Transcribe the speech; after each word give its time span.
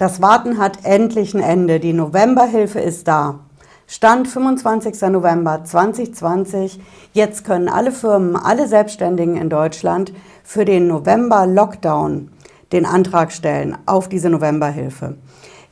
Das 0.00 0.22
Warten 0.22 0.56
hat 0.56 0.86
endlich 0.86 1.34
ein 1.34 1.42
Ende. 1.42 1.78
Die 1.78 1.92
Novemberhilfe 1.92 2.80
ist 2.80 3.06
da. 3.06 3.40
Stand 3.86 4.28
25. 4.28 4.98
November 5.10 5.62
2020. 5.62 6.80
Jetzt 7.12 7.44
können 7.44 7.68
alle 7.68 7.92
Firmen, 7.92 8.34
alle 8.34 8.66
Selbstständigen 8.66 9.36
in 9.36 9.50
Deutschland 9.50 10.14
für 10.42 10.64
den 10.64 10.86
November-Lockdown 10.86 12.30
den 12.72 12.86
Antrag 12.86 13.30
stellen 13.30 13.76
auf 13.84 14.08
diese 14.08 14.30
Novemberhilfe. 14.30 15.18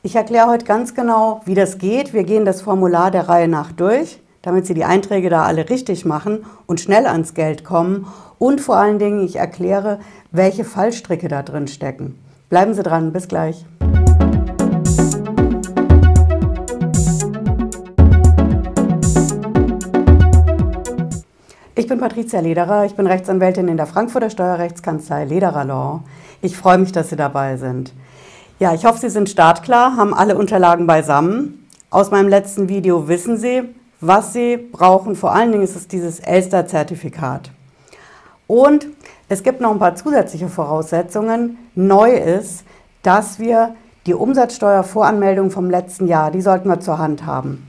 Ich 0.03 0.15
erkläre 0.15 0.49
heute 0.49 0.67
ganz 0.67 0.95
genau, 0.95 1.41
wie 1.47 1.55
das 1.55 1.79
geht. 1.79 2.13
Wir 2.13 2.25
gehen 2.25 2.45
das 2.45 2.61
Formular 2.61 3.11
der 3.11 3.31
Reihe 3.31 3.49
nach 3.49 3.73
durch, 3.73 4.23
damit 4.43 4.67
Sie 4.67 4.75
die 4.75 4.85
Einträge 4.85 5.31
da 5.31 5.45
alle 5.45 5.71
richtig 5.71 6.05
machen 6.05 6.45
und 6.67 6.81
schnell 6.81 7.07
ans 7.07 7.33
Geld 7.33 7.65
kommen. 7.65 8.07
Und 8.39 8.61
vor 8.61 8.77
allen 8.77 8.99
Dingen, 8.99 9.25
ich 9.25 9.37
erkläre, 9.37 10.01
welche 10.33 10.65
Fallstricke 10.65 11.29
da 11.29 11.43
drin 11.43 11.67
stecken. 11.67 12.19
Bleiben 12.51 12.75
Sie 12.75 12.83
dran, 12.83 13.15
bis 13.15 13.27
gleich. 13.27 13.65
Ich 21.89 21.91
bin 21.91 22.01
Patricia 22.01 22.41
Lederer, 22.41 22.85
ich 22.85 22.97
bin 22.97 23.07
Rechtsanwältin 23.07 23.67
in 23.67 23.79
der 23.79 23.87
Frankfurter 23.87 24.29
Steuerrechtskanzlei 24.29 25.25
Lederer 25.25 25.65
Law. 25.65 26.03
Ich 26.43 26.55
freue 26.55 26.77
mich, 26.77 26.93
dass 26.93 27.09
Sie 27.09 27.17
dabei 27.17 27.57
sind. 27.57 27.95
Ja, 28.59 28.75
ich 28.75 28.85
hoffe, 28.85 28.99
Sie 28.99 29.09
sind 29.09 29.31
startklar, 29.31 29.97
haben 29.97 30.13
alle 30.13 30.37
Unterlagen 30.37 30.87
beisammen. 30.87 31.67
Aus 31.89 32.11
meinem 32.11 32.29
letzten 32.29 32.69
Video 32.69 33.09
wissen 33.09 33.39
Sie, 33.39 33.63
was 34.03 34.35
Sie 34.35 34.59
brauchen. 34.59 35.17
Vor 35.17 35.33
allen 35.33 35.51
Dingen 35.51 35.65
ist 35.65 35.77
es 35.77 35.89
dieses 35.89 36.21
Elster-Zertifikat. 36.21 37.53
Und 38.47 38.89
es 39.31 39.43
gibt 39.43 39.63
noch 39.63 39.71
ein 39.71 39.79
paar 39.79 39.95
zusätzliche 39.95 40.49
Voraussetzungen. 40.49 41.57
Neu 41.75 42.13
ist, 42.13 42.65
dass 43.03 43.39
wir 43.39 43.77
die 44.05 44.13
Umsatzsteuervoranmeldung 44.13 45.51
vom 45.51 45.71
letzten 45.71 46.07
Jahr, 46.07 46.33
die 46.33 46.43
sollten 46.43 46.69
wir 46.69 46.81
zur 46.81 46.99
Hand 46.99 47.25
haben. 47.25 47.68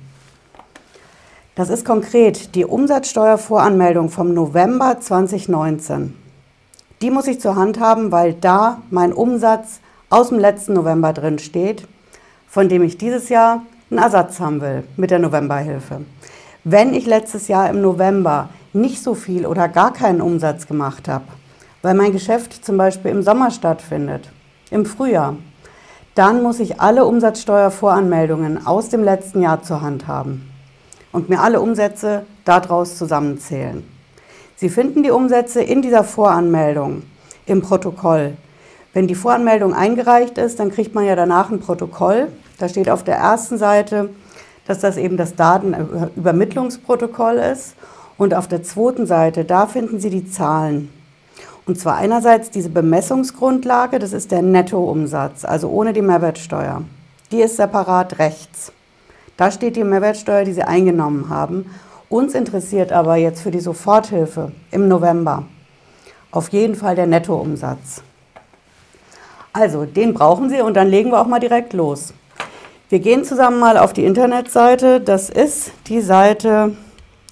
Das 1.60 1.70
ist 1.70 1.84
konkret 1.84 2.56
die 2.56 2.64
Umsatzsteuervoranmeldung 2.64 4.08
vom 4.10 4.34
November 4.34 5.02
2019. 5.02 6.16
Die 7.02 7.12
muss 7.12 7.28
ich 7.28 7.42
zur 7.42 7.58
Hand 7.58 7.82
haben, 7.82 8.14
weil 8.14 8.34
da 8.34 8.78
mein 8.92 9.12
Umsatz 9.12 9.82
aus 10.10 10.30
dem 10.30 10.40
letzten 10.40 10.72
November 10.72 11.12
drin 11.12 11.38
steht, 11.38 11.86
von 12.48 12.70
dem 12.70 12.82
ich 12.82 12.98
dieses 12.98 13.28
Jahr 13.28 13.64
einen 13.92 14.00
Ersatz 14.00 14.40
haben 14.40 14.62
will 14.62 14.86
mit 14.96 15.12
der 15.12 15.20
Novemberhilfe. 15.20 16.06
Wenn 16.64 16.94
ich 16.94 17.06
letztes 17.06 17.50
Jahr 17.50 17.70
im 17.70 17.82
November 17.82 18.48
nicht 18.72 19.04
so 19.04 19.14
viel 19.14 19.46
oder 19.46 19.68
gar 19.68 19.92
keinen 19.92 20.22
Umsatz 20.22 20.66
gemacht 20.66 21.10
habe, 21.10 21.26
weil 21.82 21.94
mein 21.94 22.14
Geschäft 22.14 22.64
zum 22.64 22.78
Beispiel 22.78 23.12
im 23.12 23.22
Sommer 23.22 23.52
stattfindet, 23.52 24.30
im 24.72 24.86
Frühjahr, 24.86 25.36
dann 26.16 26.42
muss 26.42 26.62
ich 26.62 26.80
alle 26.80 27.04
Umsatzsteuervoranmeldungen 27.04 28.66
aus 28.66 28.88
dem 28.88 29.04
letzten 29.04 29.42
Jahr 29.42 29.62
zur 29.62 29.82
Hand 29.82 30.08
haben 30.08 30.49
und 31.12 31.30
mir 31.30 31.42
alle 31.42 31.62
Umsätze 31.62 32.26
daraus 32.46 32.98
zusammenzählen. 32.98 33.84
Sie 34.56 34.70
finden 34.70 35.04
die 35.04 35.12
Umsätze 35.12 35.62
in 35.62 35.82
dieser 35.82 36.04
Voranmeldung 36.04 37.04
im 37.46 37.62
Protokoll. 37.62 38.34
Wenn 38.94 39.08
die 39.08 39.16
Voranmeldung 39.16 39.74
eingereicht 39.74 40.38
ist, 40.38 40.60
dann 40.60 40.72
kriegt 40.72 40.96
man 40.96 41.06
ja 41.06 41.16
danach 41.16 41.50
ein 41.50 41.60
Protokoll. 41.60 42.30
Da 42.58 42.68
steht 42.68 42.90
auf 42.90 43.04
der 43.04 43.16
ersten 43.16 43.58
Seite, 43.58 44.10
dass 44.66 44.80
das 44.80 44.98
eben 44.98 45.18
das 45.18 45.36
Datenübermittlungsprotokoll 45.36 47.36
ist. 47.36 47.76
Und 48.18 48.34
auf 48.34 48.48
der 48.48 48.64
zweiten 48.64 49.06
Seite, 49.06 49.46
da 49.46 49.68
finden 49.68 50.00
Sie 50.00 50.10
die 50.10 50.30
Zahlen. 50.30 50.92
Und 51.66 51.80
zwar 51.80 51.98
einerseits 51.98 52.50
diese 52.50 52.70
Bemessungsgrundlage, 52.70 54.00
das 54.00 54.12
ist 54.12 54.32
der 54.32 54.42
Nettoumsatz, 54.42 55.46
also 55.46 55.70
ohne 55.70 55.94
die 55.94 56.02
Mehrwertsteuer. 56.02 56.82
Die 57.32 57.42
ist 57.42 57.58
separat 57.58 58.20
rechts. 58.20 58.74
Da 59.40 59.50
steht 59.52 59.76
die 59.78 59.84
Mehrwertsteuer, 59.86 60.44
die 60.44 60.52
Sie 60.52 60.64
eingenommen 60.64 61.30
haben. 61.30 61.74
Uns 62.10 62.34
interessiert 62.34 62.92
aber 62.92 63.16
jetzt 63.16 63.42
für 63.42 63.52
die 63.52 63.62
Soforthilfe 63.62 64.52
im 64.70 64.90
November 64.90 65.46
auf 66.32 66.50
jeden 66.50 66.76
Fall 66.76 66.98
der 66.98 67.08
Nettoumsatz. 67.08 68.04
Also, 69.54 69.86
den 69.86 70.14
brauchen 70.14 70.50
Sie 70.50 70.60
und 70.60 70.74
dann 70.74 70.90
legen 70.90 71.12
wir 71.12 71.22
auch 71.22 71.28
mal 71.28 71.40
direkt 71.40 71.72
los. 71.72 72.14
Wir 72.90 73.00
gehen 73.00 73.24
zusammen 73.24 73.62
mal 73.62 73.78
auf 73.78 73.94
die 73.94 74.04
Internetseite. 74.04 75.00
Das 75.00 75.30
ist 75.30 75.72
die 75.88 76.02
Seite, 76.02 76.76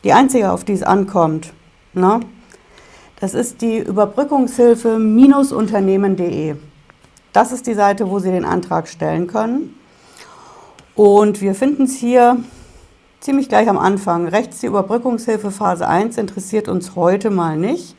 die 0.05 0.13
einzige, 0.13 0.53
auf 0.53 0.63
die 0.63 0.71
es 0.71 0.83
ankommt. 0.83 1.51
Na? 1.91 2.21
Das 3.19 3.33
ist 3.33 3.61
die 3.61 3.79
Überbrückungshilfe-unternehmen.de. 3.79 6.55
Das 7.33 7.51
ist 7.51 7.67
die 7.67 7.73
Seite, 7.73 8.09
wo 8.09 8.19
Sie 8.19 8.31
den 8.31 8.45
Antrag 8.45 8.87
stellen 8.87 9.27
können. 9.27 9.77
Und 10.97 11.41
wir 11.41 11.53
finden 11.53 11.83
es 11.83 11.97
hier 11.97 12.37
ziemlich 13.19 13.49
gleich 13.49 13.69
am 13.69 13.77
Anfang. 13.77 14.27
Rechts 14.27 14.61
die 14.61 14.65
Überbrückungshilfe 14.65 15.51
Phase 15.51 15.87
1 15.87 16.17
interessiert 16.17 16.67
uns 16.67 16.95
heute 16.95 17.29
mal 17.29 17.55
nicht, 17.55 17.95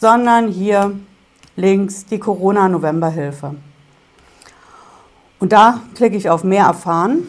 sondern 0.00 0.48
hier 0.48 0.98
links 1.54 2.06
die 2.06 2.18
Corona-Novemberhilfe. 2.18 3.56
Und 5.38 5.52
da 5.52 5.80
klicke 5.94 6.16
ich 6.16 6.30
auf 6.30 6.44
Mehr 6.44 6.64
erfahren. 6.64 7.28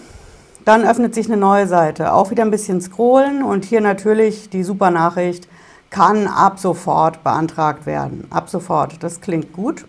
Dann 0.63 0.85
öffnet 0.85 1.13
sich 1.13 1.25
eine 1.25 1.35
neue 1.35 1.67
Seite. 1.67 2.13
Auch 2.13 2.31
wieder 2.31 2.45
ein 2.45 2.51
bisschen 2.51 2.79
scrollen 2.79 3.43
und 3.43 3.65
hier 3.65 3.81
natürlich 3.81 4.49
die 4.49 4.63
super 4.63 4.91
Nachricht, 4.91 5.49
kann 5.89 6.25
ab 6.25 6.57
sofort 6.57 7.21
beantragt 7.21 7.85
werden. 7.85 8.27
Ab 8.29 8.49
sofort, 8.49 9.03
das 9.03 9.19
klingt 9.19 9.51
gut. 9.51 9.85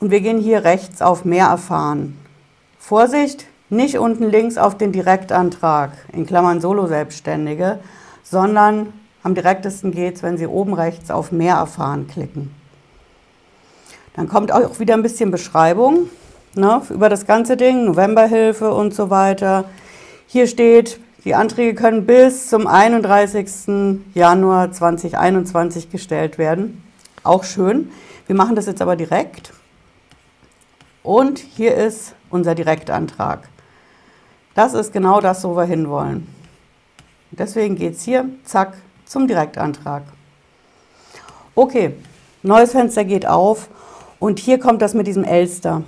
Und 0.00 0.10
wir 0.10 0.22
gehen 0.22 0.40
hier 0.40 0.64
rechts 0.64 1.02
auf 1.02 1.26
Mehr 1.26 1.48
erfahren. 1.48 2.16
Vorsicht, 2.78 3.46
nicht 3.68 3.98
unten 3.98 4.24
links 4.24 4.58
auf 4.58 4.76
den 4.76 4.92
Direktantrag, 4.92 5.92
in 6.12 6.26
Klammern 6.26 6.60
Solo-Selbstständige, 6.60 7.80
sondern 8.22 8.92
am 9.22 9.34
direktesten 9.34 9.90
geht 9.90 10.16
es, 10.16 10.22
wenn 10.22 10.38
Sie 10.38 10.46
oben 10.46 10.74
rechts 10.74 11.10
auf 11.10 11.32
Mehr 11.32 11.56
erfahren 11.56 12.06
klicken. 12.06 12.54
Dann 14.14 14.28
kommt 14.28 14.52
auch 14.52 14.78
wieder 14.78 14.94
ein 14.94 15.02
bisschen 15.02 15.30
Beschreibung 15.30 16.08
ne, 16.54 16.80
über 16.90 17.08
das 17.08 17.26
ganze 17.26 17.56
Ding, 17.56 17.84
Novemberhilfe 17.86 18.72
und 18.72 18.94
so 18.94 19.10
weiter. 19.10 19.64
Hier 20.26 20.46
steht, 20.46 21.00
die 21.24 21.34
Anträge 21.34 21.74
können 21.74 22.06
bis 22.06 22.48
zum 22.48 22.66
31. 22.66 24.00
Januar 24.14 24.72
2021 24.72 25.90
gestellt 25.90 26.38
werden. 26.38 26.82
Auch 27.24 27.44
schön. 27.44 27.90
Wir 28.26 28.36
machen 28.36 28.54
das 28.54 28.66
jetzt 28.66 28.80
aber 28.80 28.96
direkt. 28.96 29.52
Und 31.02 31.38
hier 31.38 31.74
ist 31.74 32.14
unser 32.30 32.54
Direktantrag. 32.54 33.48
Das 34.56 34.74
ist 34.74 34.92
genau 34.92 35.20
das, 35.20 35.44
wo 35.44 35.56
wir 35.56 35.64
hinwollen. 35.64 36.26
Deswegen 37.30 37.76
geht 37.76 37.94
es 37.94 38.02
hier, 38.02 38.28
zack, 38.44 38.72
zum 39.04 39.28
Direktantrag. 39.28 40.02
Okay, 41.54 41.92
neues 42.42 42.72
Fenster 42.72 43.04
geht 43.04 43.26
auf 43.26 43.68
und 44.18 44.40
hier 44.40 44.58
kommt 44.58 44.82
das 44.82 44.94
mit 44.94 45.06
diesem 45.06 45.22
Elster. 45.22 45.82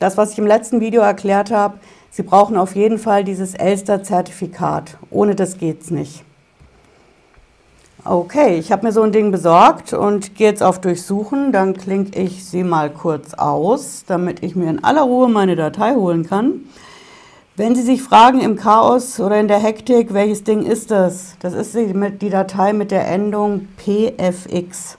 Das, 0.00 0.16
was 0.16 0.32
ich 0.32 0.38
im 0.38 0.46
letzten 0.46 0.80
Video 0.80 1.02
erklärt 1.02 1.52
habe, 1.52 1.78
Sie 2.16 2.22
brauchen 2.22 2.56
auf 2.56 2.74
jeden 2.74 2.98
Fall 2.98 3.24
dieses 3.24 3.52
Elster-Zertifikat. 3.54 4.96
Ohne 5.10 5.34
das 5.34 5.58
geht 5.58 5.82
es 5.82 5.90
nicht. 5.90 6.24
Okay, 8.06 8.56
ich 8.56 8.72
habe 8.72 8.86
mir 8.86 8.92
so 8.92 9.02
ein 9.02 9.12
Ding 9.12 9.30
besorgt 9.30 9.92
und 9.92 10.34
gehe 10.34 10.48
jetzt 10.48 10.62
auf 10.62 10.80
Durchsuchen. 10.80 11.52
Dann 11.52 11.74
klinke 11.74 12.18
ich 12.18 12.46
sie 12.46 12.64
mal 12.64 12.88
kurz 12.88 13.34
aus, 13.34 14.04
damit 14.06 14.42
ich 14.42 14.56
mir 14.56 14.70
in 14.70 14.82
aller 14.82 15.02
Ruhe 15.02 15.28
meine 15.28 15.56
Datei 15.56 15.94
holen 15.94 16.26
kann. 16.26 16.62
Wenn 17.58 17.74
Sie 17.74 17.80
sich 17.80 18.02
fragen 18.02 18.40
im 18.40 18.56
Chaos 18.56 19.18
oder 19.18 19.40
in 19.40 19.48
der 19.48 19.58
Hektik, 19.58 20.12
welches 20.12 20.44
Ding 20.44 20.62
ist 20.62 20.90
das? 20.90 21.36
Das 21.40 21.54
ist 21.54 21.74
die, 21.74 22.28
Datei 22.28 22.74
mit 22.74 22.90
der 22.90 23.08
Endung 23.08 23.68
PFX. 23.78 24.98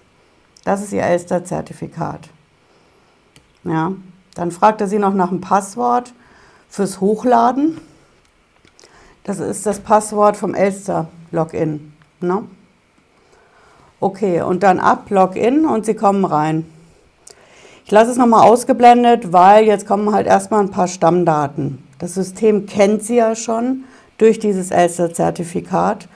Das 0.64 0.82
ist 0.82 0.92
Ihr 0.92 1.04
Elster-Zertifikat. 1.04 2.30
Ja, 3.64 3.92
dann 4.34 4.50
fragt 4.50 4.82
er 4.82 4.88
Sie 4.88 4.98
noch 4.98 5.14
nach 5.14 5.30
dem 5.30 5.40
Passwort 5.40 6.14
fürs 6.68 7.00
Hochladen. 7.00 7.80
Das 9.24 9.38
ist 9.38 9.68
das 9.68 9.80
Passwort 9.80 10.36
vom 10.36 10.56
Elster-Login. 10.56 11.94
Ne? 12.22 12.44
Okay, 14.00 14.42
und 14.42 14.64
dann 14.64 14.80
ab, 14.80 15.12
Login 15.12 15.68
und 15.68 15.86
Sie 15.86 15.94
kommen 15.94 16.26
rein. 16.26 16.66
Ich 17.86 17.92
lasse 17.92 18.10
es 18.10 18.18
nochmal 18.18 18.48
ausgeblendet, 18.48 19.32
weil 19.32 19.66
jetzt 19.66 19.88
kommen 19.88 20.12
halt 20.12 20.26
erstmal 20.26 20.62
ein 20.62 20.72
paar 20.72 20.88
Stammdaten. 20.88 21.87
Das 22.00 22.14
System 22.14 22.68
kennt 22.68 23.04
sie 23.04 23.16
ja 23.16 23.36
schon 23.36 23.84
durch 24.18 24.40
dieses 24.40 24.72
Elster-Zertifikat. 24.72 26.08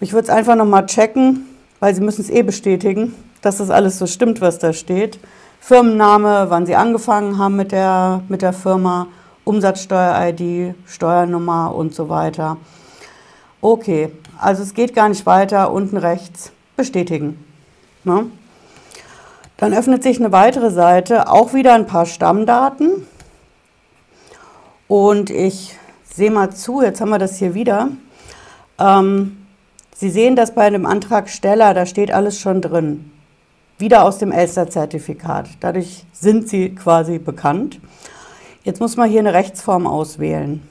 Ich 0.00 0.12
würde 0.12 0.28
es 0.28 0.30
einfach 0.30 0.54
nochmal 0.54 0.86
checken, 0.86 1.46
weil 1.80 1.94
Sie 1.94 2.00
müssen 2.00 2.22
es 2.22 2.30
eh 2.30 2.42
bestätigen, 2.42 3.14
dass 3.42 3.58
das 3.58 3.70
alles 3.70 3.98
so 3.98 4.06
stimmt, 4.06 4.40
was 4.40 4.58
da 4.58 4.72
steht. 4.72 5.18
Firmenname, 5.60 6.46
wann 6.48 6.66
Sie 6.66 6.76
angefangen 6.76 7.38
haben 7.38 7.56
mit 7.56 7.72
der, 7.72 8.22
mit 8.28 8.42
der 8.42 8.52
Firma, 8.52 9.08
Umsatzsteuer-ID, 9.44 10.74
Steuernummer 10.86 11.74
und 11.74 11.94
so 11.94 12.08
weiter. 12.08 12.56
Okay, 13.60 14.10
also 14.38 14.62
es 14.62 14.72
geht 14.72 14.94
gar 14.94 15.08
nicht 15.08 15.26
weiter. 15.26 15.72
Unten 15.72 15.96
rechts 15.96 16.52
bestätigen. 16.76 17.44
Ne? 18.04 18.26
Dann 19.56 19.74
öffnet 19.74 20.02
sich 20.02 20.20
eine 20.20 20.32
weitere 20.32 20.70
Seite, 20.70 21.28
auch 21.28 21.52
wieder 21.52 21.74
ein 21.74 21.86
paar 21.86 22.06
Stammdaten 22.06 23.06
Und 24.88 25.28
ich 25.28 25.76
sehe 26.02 26.30
mal 26.30 26.50
zu, 26.50 26.80
jetzt 26.82 27.00
haben 27.00 27.10
wir 27.10 27.18
das 27.18 27.36
hier 27.36 27.54
wieder. 27.54 27.90
Ähm, 28.78 29.36
Sie 29.94 30.10
sehen 30.10 30.36
das 30.36 30.54
bei 30.54 30.62
einem 30.62 30.86
Antragsteller, 30.86 31.74
da 31.74 31.84
steht 31.84 32.12
alles 32.12 32.38
schon 32.38 32.62
drin. 32.62 33.10
Wieder 33.78 34.04
aus 34.04 34.18
dem 34.18 34.30
Elster-Zertifikat. 34.30 35.48
Dadurch 35.58 36.04
sind 36.12 36.48
Sie 36.48 36.74
quasi 36.74 37.18
bekannt. 37.18 37.80
Jetzt 38.62 38.80
muss 38.80 38.96
man 38.96 39.10
hier 39.10 39.20
eine 39.20 39.34
Rechtsform 39.34 39.86
auswählen. 39.88 40.62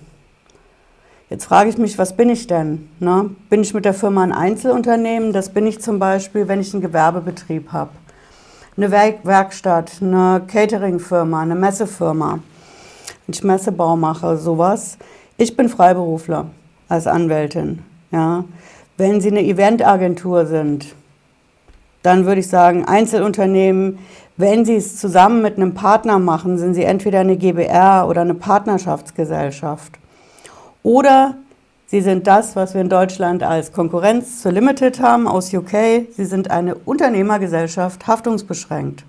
Jetzt 1.30 1.44
frage 1.44 1.70
ich 1.70 1.78
mich, 1.78 1.98
was 1.98 2.16
bin 2.16 2.30
ich 2.30 2.48
denn? 2.48 2.90
Ne? 3.00 3.32
Bin 3.50 3.62
ich 3.62 3.74
mit 3.74 3.84
der 3.84 3.94
Firma 3.94 4.24
ein 4.24 4.32
Einzelunternehmen? 4.32 5.34
Das 5.34 5.50
bin 5.50 5.68
ich 5.68 5.82
zum 5.82 6.00
Beispiel, 6.00 6.48
wenn 6.48 6.62
ich 6.62 6.74
einen 6.74 6.82
Gewerbebetrieb 6.82 7.74
habe. 7.74 7.92
Eine 8.78 8.92
Werk 8.92 9.26
Werkstatt, 9.26 9.92
eine 10.02 10.42
Cateringfirma, 10.48 11.42
eine 11.42 11.56
Messefirma. 11.56 12.40
Ich 13.28 13.44
Messebau 13.44 13.98
mache, 13.98 14.38
sowas. 14.38 14.98
Ich 15.38 15.58
bin 15.58 15.68
Freiberufler 15.68 16.46
als 16.88 17.08
Anwältin. 17.08 17.84
Ja. 18.12 18.46
Wenn 18.96 19.20
Sie 19.20 19.30
eine 19.30 19.44
Eventagentur 19.44 20.46
sind, 20.46 20.96
dann 22.04 22.26
würde 22.26 22.40
ich 22.40 22.48
sagen 22.48 22.86
Einzelunternehmen. 22.86 24.00
Wenn 24.38 24.64
Sie 24.64 24.76
es 24.76 24.98
zusammen 24.98 25.42
mit 25.42 25.58
einem 25.58 25.74
Partner 25.74 26.20
machen, 26.20 26.58
sind 26.58 26.74
Sie 26.74 26.84
entweder 26.84 27.20
eine 27.20 27.36
GBR 27.36 28.08
oder 28.08 28.22
eine 28.22 28.34
Partnerschaftsgesellschaft. 28.34 30.00
Oder 30.82 31.36
Sie 31.88 32.02
sind 32.02 32.28
das, 32.28 32.56
was 32.56 32.74
wir 32.74 32.82
in 32.82 32.90
Deutschland 32.90 33.44
als 33.44 33.74
Konkurrenz 33.74 34.42
zur 34.42 34.54
Limited 34.54 35.02
haben 35.02 35.28
aus 35.28 35.54
UK. 35.54 36.06
Sie 36.16 36.26
sind 36.26 36.50
eine 36.50 36.76
Unternehmergesellschaft, 36.76 38.08
haftungsbeschränkt. 38.08 39.04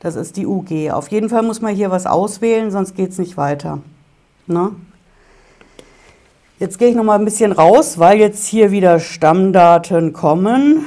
Das 0.00 0.14
ist 0.14 0.36
die 0.36 0.46
UG. 0.46 0.90
Auf 0.92 1.08
jeden 1.08 1.28
Fall 1.28 1.42
muss 1.42 1.60
man 1.60 1.74
hier 1.74 1.90
was 1.90 2.06
auswählen, 2.06 2.70
sonst 2.70 2.94
geht 2.94 3.10
es 3.10 3.18
nicht 3.18 3.36
weiter. 3.36 3.80
Ne? 4.46 4.70
Jetzt 6.58 6.78
gehe 6.78 6.88
ich 6.88 6.94
noch 6.94 7.04
mal 7.04 7.18
ein 7.18 7.24
bisschen 7.24 7.52
raus, 7.52 7.98
weil 7.98 8.18
jetzt 8.18 8.46
hier 8.46 8.70
wieder 8.70 9.00
Stammdaten 9.00 10.12
kommen. 10.12 10.86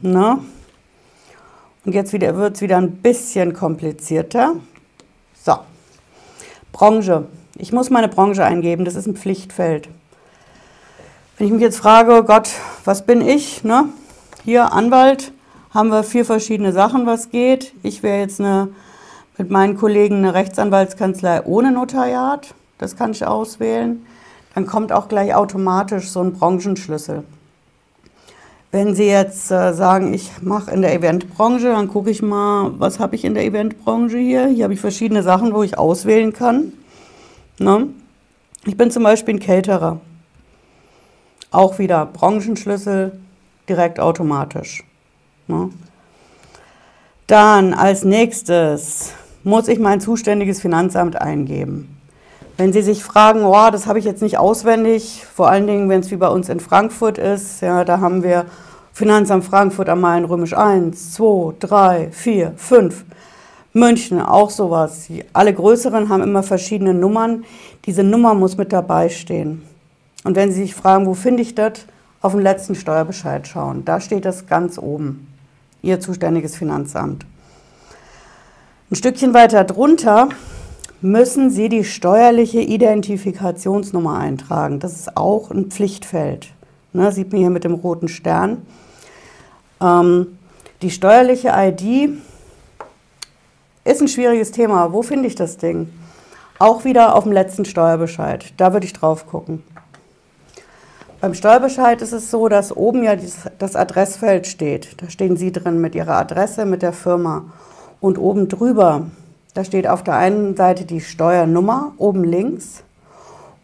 Ne? 0.00 0.38
Und 1.84 1.94
jetzt 1.94 2.12
wird 2.12 2.56
es 2.56 2.60
wieder 2.60 2.76
ein 2.76 2.96
bisschen 2.96 3.54
komplizierter. 3.54 4.54
So, 5.42 5.58
Branche. 6.72 7.26
Ich 7.58 7.72
muss 7.72 7.88
meine 7.88 8.08
Branche 8.08 8.44
eingeben, 8.44 8.84
das 8.84 8.96
ist 8.96 9.06
ein 9.06 9.16
Pflichtfeld. 9.16 9.88
Wenn 11.38 11.46
ich 11.46 11.52
mich 11.52 11.62
jetzt 11.62 11.78
frage, 11.78 12.18
oh 12.18 12.22
Gott, 12.22 12.50
was 12.84 13.06
bin 13.06 13.20
ich? 13.20 13.64
Ne? 13.64 13.88
Hier 14.44 14.72
Anwalt, 14.72 15.32
haben 15.76 15.90
wir 15.90 16.04
vier 16.04 16.24
verschiedene 16.24 16.72
Sachen, 16.72 17.04
was 17.04 17.28
geht. 17.28 17.74
Ich 17.82 18.02
wäre 18.02 18.18
jetzt 18.20 18.40
eine, 18.40 18.68
mit 19.36 19.50
meinen 19.50 19.76
Kollegen 19.76 20.16
eine 20.16 20.32
Rechtsanwaltskanzlei 20.32 21.42
ohne 21.44 21.70
Notariat. 21.70 22.54
Das 22.78 22.96
kann 22.96 23.10
ich 23.10 23.26
auswählen. 23.26 24.06
Dann 24.54 24.66
kommt 24.66 24.90
auch 24.90 25.06
gleich 25.06 25.34
automatisch 25.34 26.08
so 26.08 26.22
ein 26.22 26.32
Branchenschlüssel. 26.32 27.24
Wenn 28.72 28.94
Sie 28.94 29.04
jetzt 29.04 29.50
äh, 29.50 29.74
sagen, 29.74 30.14
ich 30.14 30.30
mache 30.40 30.70
in 30.70 30.80
der 30.80 30.94
Eventbranche, 30.94 31.68
dann 31.68 31.88
gucke 31.88 32.08
ich 32.08 32.22
mal, 32.22 32.72
was 32.78 32.98
habe 32.98 33.14
ich 33.14 33.24
in 33.26 33.34
der 33.34 33.44
Eventbranche 33.44 34.16
hier. 34.16 34.46
Hier 34.46 34.64
habe 34.64 34.74
ich 34.74 34.80
verschiedene 34.80 35.22
Sachen, 35.22 35.52
wo 35.52 35.62
ich 35.62 35.76
auswählen 35.76 36.32
kann. 36.32 36.72
Ne? 37.58 37.88
Ich 38.64 38.78
bin 38.78 38.90
zum 38.90 39.02
Beispiel 39.02 39.34
ein 39.34 39.40
Caterer. 39.40 40.00
Auch 41.50 41.78
wieder 41.78 42.06
Branchenschlüssel 42.06 43.20
direkt 43.68 44.00
automatisch. 44.00 44.82
Ne? 45.48 45.70
Dann 47.26 47.74
als 47.74 48.04
nächstes 48.04 49.12
muss 49.42 49.68
ich 49.68 49.78
mein 49.78 50.00
zuständiges 50.00 50.60
Finanzamt 50.60 51.20
eingeben. 51.20 51.96
Wenn 52.56 52.72
Sie 52.72 52.82
sich 52.82 53.04
fragen, 53.04 53.44
oh, 53.44 53.70
das 53.70 53.86
habe 53.86 53.98
ich 53.98 54.04
jetzt 54.04 54.22
nicht 54.22 54.38
auswendig, 54.38 55.24
vor 55.34 55.48
allen 55.48 55.66
Dingen, 55.66 55.88
wenn 55.88 56.00
es 56.00 56.10
wie 56.10 56.16
bei 56.16 56.28
uns 56.28 56.48
in 56.48 56.58
Frankfurt 56.58 57.18
ist, 57.18 57.60
ja, 57.60 57.84
da 57.84 58.00
haben 58.00 58.22
wir 58.22 58.46
Finanzamt 58.92 59.44
Frankfurt 59.44 59.90
am 59.90 60.00
Main 60.00 60.24
römisch 60.24 60.56
1, 60.56 61.12
2, 61.12 61.54
3, 61.60 62.08
4, 62.12 62.52
5. 62.56 63.04
München 63.74 64.22
auch 64.22 64.48
sowas. 64.48 65.08
Alle 65.34 65.52
größeren 65.52 66.08
haben 66.08 66.22
immer 66.22 66.42
verschiedene 66.42 66.94
Nummern. 66.94 67.44
Diese 67.84 68.02
Nummer 68.02 68.32
muss 68.32 68.56
mit 68.56 68.72
dabei 68.72 69.10
stehen. 69.10 69.62
Und 70.24 70.34
wenn 70.34 70.50
Sie 70.50 70.62
sich 70.62 70.74
fragen, 70.74 71.04
wo 71.04 71.12
finde 71.12 71.42
ich 71.42 71.54
das? 71.54 71.72
Auf 72.22 72.32
den 72.32 72.40
letzten 72.40 72.74
Steuerbescheid 72.74 73.46
schauen. 73.46 73.84
Da 73.84 74.00
steht 74.00 74.24
das 74.24 74.46
ganz 74.46 74.78
oben. 74.78 75.28
Ihr 75.82 76.00
zuständiges 76.00 76.56
Finanzamt. 76.56 77.26
Ein 78.90 78.96
Stückchen 78.96 79.34
weiter 79.34 79.64
drunter 79.64 80.28
müssen 81.00 81.50
Sie 81.50 81.68
die 81.68 81.84
steuerliche 81.84 82.60
Identifikationsnummer 82.60 84.18
eintragen. 84.18 84.80
Das 84.80 84.92
ist 84.92 85.16
auch 85.16 85.50
ein 85.50 85.66
Pflichtfeld. 85.66 86.48
Ne, 86.92 87.12
sieht 87.12 87.32
man 87.32 87.40
hier 87.40 87.50
mit 87.50 87.64
dem 87.64 87.74
roten 87.74 88.08
Stern. 88.08 88.62
Ähm, 89.80 90.38
die 90.82 90.90
steuerliche 90.90 91.52
ID 91.54 92.10
ist 93.84 94.00
ein 94.00 94.08
schwieriges 94.08 94.50
Thema. 94.50 94.92
Wo 94.92 95.02
finde 95.02 95.28
ich 95.28 95.34
das 95.34 95.56
Ding? 95.58 95.88
Auch 96.58 96.84
wieder 96.84 97.14
auf 97.14 97.24
dem 97.24 97.32
letzten 97.32 97.64
Steuerbescheid. 97.64 98.52
Da 98.56 98.72
würde 98.72 98.86
ich 98.86 98.92
drauf 98.92 99.26
gucken. 99.26 99.62
Beim 101.26 101.34
Steuerbescheid 101.34 102.02
ist 102.02 102.12
es 102.12 102.30
so, 102.30 102.46
dass 102.46 102.70
oben 102.70 103.02
ja 103.02 103.16
das 103.58 103.74
Adressfeld 103.74 104.46
steht. 104.46 105.02
Da 105.02 105.10
stehen 105.10 105.36
Sie 105.36 105.50
drin 105.50 105.80
mit 105.80 105.96
Ihrer 105.96 106.18
Adresse, 106.18 106.64
mit 106.64 106.82
der 106.82 106.92
Firma. 106.92 107.46
Und 108.00 108.16
oben 108.16 108.46
drüber, 108.46 109.08
da 109.52 109.64
steht 109.64 109.88
auf 109.88 110.04
der 110.04 110.14
einen 110.14 110.54
Seite 110.54 110.84
die 110.84 111.00
Steuernummer, 111.00 111.94
oben 111.96 112.22
links. 112.22 112.84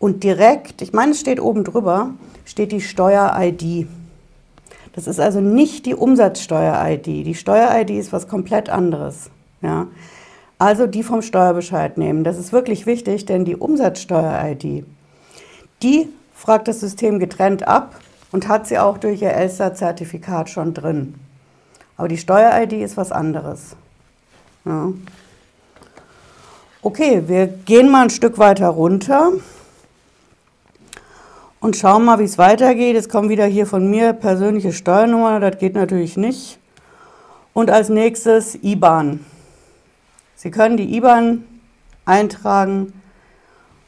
Und 0.00 0.24
direkt, 0.24 0.82
ich 0.82 0.92
meine, 0.92 1.12
es 1.12 1.20
steht 1.20 1.38
oben 1.38 1.62
drüber, 1.62 2.10
steht 2.46 2.72
die 2.72 2.80
Steuer-ID. 2.80 3.86
Das 4.96 5.06
ist 5.06 5.20
also 5.20 5.40
nicht 5.40 5.86
die 5.86 5.94
Umsatzsteuer-ID. 5.94 7.06
Die 7.06 7.36
Steuer-ID 7.36 7.90
ist 7.90 8.12
was 8.12 8.26
komplett 8.26 8.70
anderes. 8.70 9.30
Ja. 9.60 9.86
Also 10.58 10.88
die 10.88 11.04
vom 11.04 11.22
Steuerbescheid 11.22 11.96
nehmen. 11.96 12.24
Das 12.24 12.38
ist 12.38 12.52
wirklich 12.52 12.86
wichtig, 12.86 13.24
denn 13.24 13.44
die 13.44 13.54
Umsatzsteuer-ID, 13.54 14.84
die 15.84 16.08
fragt 16.42 16.66
das 16.66 16.80
System 16.80 17.20
getrennt 17.20 17.68
ab 17.68 17.94
und 18.32 18.48
hat 18.48 18.66
sie 18.66 18.76
auch 18.76 18.98
durch 18.98 19.22
ihr 19.22 19.32
Elster-Zertifikat 19.32 20.50
schon 20.50 20.74
drin. 20.74 21.14
Aber 21.96 22.08
die 22.08 22.18
Steuer-ID 22.18 22.72
ist 22.72 22.96
was 22.96 23.12
anderes. 23.12 23.76
Ja. 24.64 24.92
Okay, 26.82 27.22
wir 27.28 27.46
gehen 27.46 27.88
mal 27.88 28.02
ein 28.02 28.10
Stück 28.10 28.38
weiter 28.38 28.66
runter 28.66 29.30
und 31.60 31.76
schauen 31.76 32.04
mal, 32.04 32.18
wie 32.18 32.24
es 32.24 32.38
weitergeht. 32.38 32.96
Jetzt 32.96 33.08
kommt 33.08 33.28
wieder 33.28 33.46
hier 33.46 33.66
von 33.66 33.88
mir 33.88 34.12
persönliche 34.12 34.72
Steuernummer, 34.72 35.38
das 35.38 35.58
geht 35.58 35.76
natürlich 35.76 36.16
nicht. 36.16 36.58
Und 37.52 37.70
als 37.70 37.88
nächstes 37.88 38.56
IBAN. 38.64 39.24
Sie 40.34 40.50
können 40.50 40.76
die 40.76 40.96
IBAN 40.96 41.44
eintragen 42.04 42.92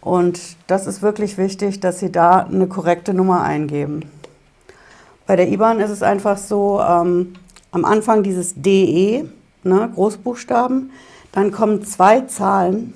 und 0.04 0.40
das 0.66 0.86
ist 0.86 1.00
wirklich 1.00 1.38
wichtig, 1.38 1.80
dass 1.80 1.98
Sie 1.98 2.12
da 2.12 2.40
eine 2.40 2.66
korrekte 2.66 3.14
Nummer 3.14 3.42
eingeben. 3.42 4.02
Bei 5.26 5.34
der 5.34 5.50
IBAN 5.50 5.80
ist 5.80 5.90
es 5.90 6.02
einfach 6.02 6.36
so, 6.36 6.80
ähm, 6.80 7.32
am 7.72 7.86
Anfang 7.86 8.22
dieses 8.22 8.54
DE, 8.54 9.24
ne, 9.62 9.90
Großbuchstaben, 9.94 10.90
dann 11.32 11.50
kommen 11.50 11.82
zwei 11.84 12.20
Zahlen, 12.20 12.92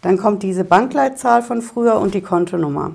dann 0.00 0.16
kommt 0.16 0.42
diese 0.42 0.64
Bankleitzahl 0.64 1.42
von 1.42 1.60
früher 1.60 2.00
und 2.00 2.14
die 2.14 2.22
Kontonummer. 2.22 2.92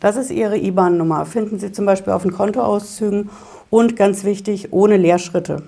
Das 0.00 0.16
ist 0.16 0.30
Ihre 0.30 0.58
IBAN-Nummer. 0.58 1.26
Finden 1.26 1.60
Sie 1.60 1.70
zum 1.70 1.86
Beispiel 1.86 2.12
auf 2.12 2.22
den 2.22 2.32
Kontoauszügen 2.32 3.30
und 3.70 3.96
ganz 3.96 4.24
wichtig, 4.24 4.72
ohne 4.72 4.96
Leerschritte. 4.96 5.62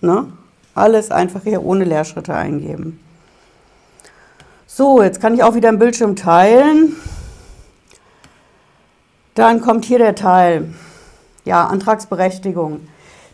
Ne? 0.00 0.26
Alles 0.74 1.10
einfach 1.10 1.42
hier 1.42 1.64
ohne 1.64 1.84
Leerschritte 1.84 2.34
eingeben. 2.34 3.00
So, 4.80 5.02
jetzt 5.02 5.20
kann 5.20 5.34
ich 5.34 5.42
auch 5.42 5.54
wieder 5.54 5.68
im 5.68 5.78
Bildschirm 5.78 6.16
teilen. 6.16 6.96
Dann 9.34 9.60
kommt 9.60 9.84
hier 9.84 9.98
der 9.98 10.14
Teil. 10.14 10.72
Ja, 11.44 11.66
Antragsberechtigung. 11.66 12.80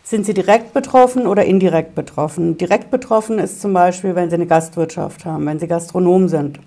Sind 0.03 0.25
Sie 0.25 0.33
direkt 0.33 0.73
betroffen 0.73 1.25
oder 1.25 1.45
indirekt 1.45 1.95
betroffen? 1.95 2.57
Direkt 2.57 2.91
betroffen 2.91 3.39
ist 3.39 3.61
zum 3.61 3.71
Beispiel, 3.71 4.13
wenn 4.13 4.29
Sie 4.29 4.35
eine 4.35 4.45
Gastwirtschaft 4.45 5.23
haben, 5.23 5.45
wenn 5.45 5.57
Sie 5.57 5.67
Gastronom 5.67 6.27
sind. 6.27 6.59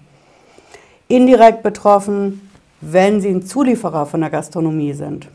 Indirekt 1.09 1.63
betroffen 1.63 2.51
wenn 2.81 3.21
Sie 3.21 3.29
ein 3.29 3.45
Zulieferer 3.45 4.07
von 4.07 4.23
der 4.23 4.31
Gastronomie 4.31 4.95
sind. 4.95 5.29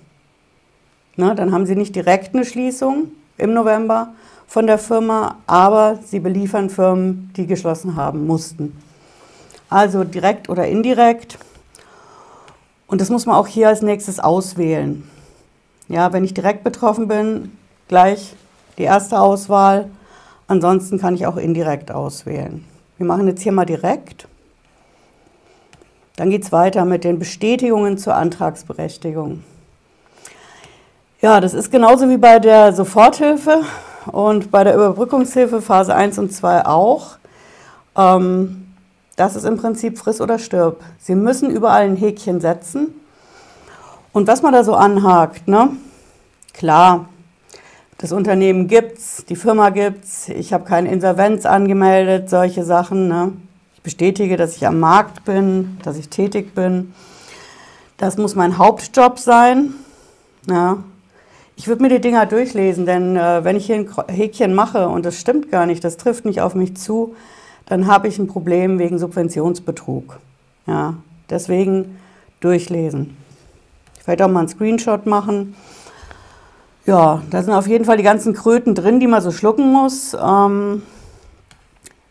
Na, 1.18 1.36
dann 1.36 1.52
haben 1.52 1.68
Sie 1.68 1.76
nicht 1.76 1.96
direkt 1.96 2.34
eine 2.34 2.46
Schließung 2.46 3.10
im 3.38 3.54
November 3.54 4.16
von 4.48 4.66
der 4.66 4.80
Firma, 4.80 5.38
aber 5.46 6.00
Sie 6.04 6.20
beliefern 6.20 6.72
Firmen, 6.72 7.30
die 7.38 7.46
geschlossen 7.46 7.96
haben 7.96 8.26
mussten. 8.26 8.76
Also 9.76 10.06
direkt 10.06 10.48
oder 10.48 10.66
indirekt. 10.66 11.38
Und 12.88 13.02
das 13.02 13.10
muss 13.10 13.26
man 13.26 13.36
auch 13.36 13.46
hier 13.46 13.68
als 13.68 13.82
nächstes 13.82 14.22
auswählen. 14.22 15.04
Ja, 15.90 16.14
wenn 16.14 16.24
ich 16.24 16.34
direkt 16.34 16.64
betroffen 16.64 17.10
bin, 17.10 17.52
gleich 17.90 18.38
die 18.78 18.84
erste 18.84 19.20
Auswahl. 19.20 19.90
Ansonsten 20.48 20.98
kann 20.98 21.14
ich 21.14 21.28
auch 21.28 21.36
indirekt 21.36 21.92
auswählen. 21.92 22.64
Wir 22.96 23.06
machen 23.06 23.28
jetzt 23.28 23.42
hier 23.42 23.52
mal 23.52 23.66
direkt. 23.66 24.30
Dann 26.16 26.30
geht 26.30 26.44
es 26.44 26.54
weiter 26.54 26.86
mit 26.86 27.04
den 27.04 27.20
Bestätigungen 27.20 27.98
zur 27.98 28.16
Antragsberechtigung. 28.16 29.44
Ja, 31.20 31.42
das 31.42 31.54
ist 31.54 31.70
genauso 31.70 32.08
wie 32.08 32.18
bei 32.18 32.40
der 32.40 32.72
Soforthilfe 32.72 33.64
und 34.06 34.52
bei 34.52 34.64
der 34.64 34.76
Überbrückungshilfe 34.76 35.62
Phase 35.62 35.94
1 35.94 36.18
und 36.18 36.32
2 36.32 36.66
auch. 36.66 37.18
Ähm, 37.98 38.65
das 39.16 39.36
ist 39.36 39.46
im 39.46 39.58
Prinzip 39.58 39.98
friss 39.98 40.22
oder 40.22 40.40
stirb. 40.40 40.84
Sie 41.00 41.16
müssen 41.16 41.50
überall 41.50 41.84
ein 41.84 41.96
Häkchen 41.96 42.42
setzen. 42.42 42.94
Und 44.12 44.28
was 44.28 44.42
man 44.42 44.54
da 44.54 44.64
so 44.64 44.76
anhakt, 44.76 45.48
ne? 45.48 45.70
Klar, 46.54 47.10
das 47.98 48.12
Unternehmen 48.12 48.68
gibt's, 48.68 49.26
die 49.26 49.36
Firma 49.36 49.70
gibt's, 49.70 50.30
ich 50.30 50.52
habe 50.54 50.66
keine 50.66 50.92
Insolvenz 50.92 51.46
angemeldet, 51.46 52.30
solche 52.30 52.64
Sachen. 52.64 53.08
Ne? 53.08 53.34
Ich 53.76 53.82
bestätige, 53.82 54.36
dass 54.36 54.56
ich 54.58 54.68
am 54.68 54.80
Markt 54.80 55.24
bin, 55.26 55.78
dass 55.84 55.98
ich 55.98 56.10
tätig 56.10 56.54
bin. 56.54 56.94
Das 57.98 58.18
muss 58.18 58.36
mein 58.36 58.58
Hauptjob 58.58 59.20
sein. 59.20 59.74
Ja. 60.50 60.78
Ich 61.56 61.68
würde 61.70 61.82
mir 61.82 61.90
die 61.90 62.02
Dinger 62.02 62.26
durchlesen, 62.26 62.86
denn 62.86 63.16
äh, 63.16 63.46
wenn 63.46 63.56
ich 63.56 63.68
hier 63.68 63.78
ein 63.78 63.90
Häkchen 64.10 64.54
mache 64.54 64.90
und 64.90 65.06
das 65.06 65.20
stimmt 65.20 65.50
gar 65.50 65.66
nicht, 65.66 65.84
das 65.86 65.96
trifft 65.96 66.26
nicht 66.26 66.42
auf 66.42 66.54
mich 66.54 66.76
zu, 66.76 67.16
dann 67.66 67.88
habe 67.88 68.08
ich 68.08 68.20
ein 68.20 68.28
Problem 68.28 68.80
wegen 68.80 68.98
Subventionsbetrug. 69.00 70.20
Ja. 70.68 70.96
Deswegen 71.30 71.98
durchlesen. 72.40 73.18
Ich 74.00 74.08
werde 74.08 74.26
auch 74.26 74.30
mal 74.30 74.42
einen 74.42 74.50
Screenshot 74.50 75.06
machen. 75.06 75.56
Ja, 76.86 77.24
da 77.32 77.42
sind 77.42 77.54
auf 77.54 77.68
jeden 77.68 77.86
Fall 77.86 77.98
die 77.98 78.04
ganzen 78.04 78.34
Kröten 78.34 78.76
drin, 78.76 79.00
die 79.00 79.08
man 79.08 79.22
so 79.22 79.32
schlucken 79.32 79.72
muss. 79.72 80.16
Ähm, 80.22 80.84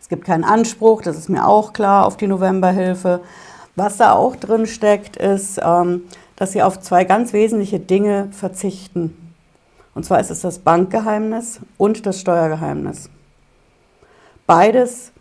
es 0.01 0.09
gibt 0.09 0.25
keinen 0.25 0.43
Anspruch, 0.43 1.01
das 1.01 1.17
ist 1.17 1.29
mir 1.29 1.47
auch 1.47 1.71
klar, 1.71 2.05
auf 2.05 2.17
die 2.17 2.27
Novemberhilfe. 2.27 3.21
Was 3.77 3.97
da 3.97 4.11
auch 4.11 4.35
drin 4.35 4.67
steckt, 4.67 5.15
ist, 5.15 5.59
ähm, 5.63 6.01
dass 6.35 6.51
sie 6.51 6.61
auf 6.61 6.81
zwei 6.81 7.05
ganz 7.05 7.31
wesentliche 7.31 7.79
Dinge 7.79 8.27
verzichten. 8.31 9.15
Und 9.93 10.03
zwar 10.03 10.19
ist 10.19 10.29
es 10.29 10.41
das 10.41 10.59
Bankgeheimnis 10.59 11.61
und 11.77 12.05
das 12.05 12.19
Steuergeheimnis. 12.19 13.09
Beides, 14.45 15.13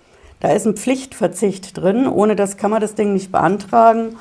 da 0.44 0.50
ist 0.50 0.66
ein 0.66 0.76
Pflichtverzicht 0.76 1.74
drin, 1.74 2.06
ohne 2.06 2.36
das 2.36 2.58
kann 2.58 2.70
man 2.70 2.82
das 2.82 2.94
Ding 2.94 3.14
nicht 3.14 3.32
beantragen. 3.32 4.16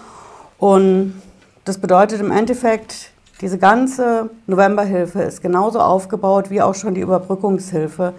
Und 0.58 1.22
das 1.65 1.80
bedeutet 1.80 2.22
im 2.22 2.32
Endeffekt, 2.32 3.12
diese 3.42 3.58
ganze 3.58 4.30
Novemberhilfe 4.48 5.22
ist 5.22 5.42
genauso 5.42 5.82
aufgebaut 5.82 6.50
wie 6.50 6.62
auch 6.62 6.75
schon 6.75 6.94
die 6.94 7.01
Überbrückungshilfe. 7.01 8.13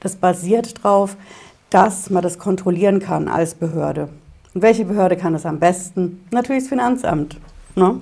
Das 0.00 0.16
basiert 0.16 0.82
darauf, 0.82 1.18
dass 1.68 2.08
man 2.08 2.22
das 2.22 2.38
kontrollieren 2.38 2.98
kann 2.98 3.28
als 3.28 3.54
Behörde. 3.54 4.08
Und 4.54 4.62
welche 4.62 4.86
Behörde 4.86 5.18
kann 5.18 5.34
das 5.34 5.44
am 5.44 5.58
besten? 5.58 6.24
Natürlich 6.30 6.62
das 6.62 6.70
Finanzamt. 6.70 7.36
Ne? 7.76 8.00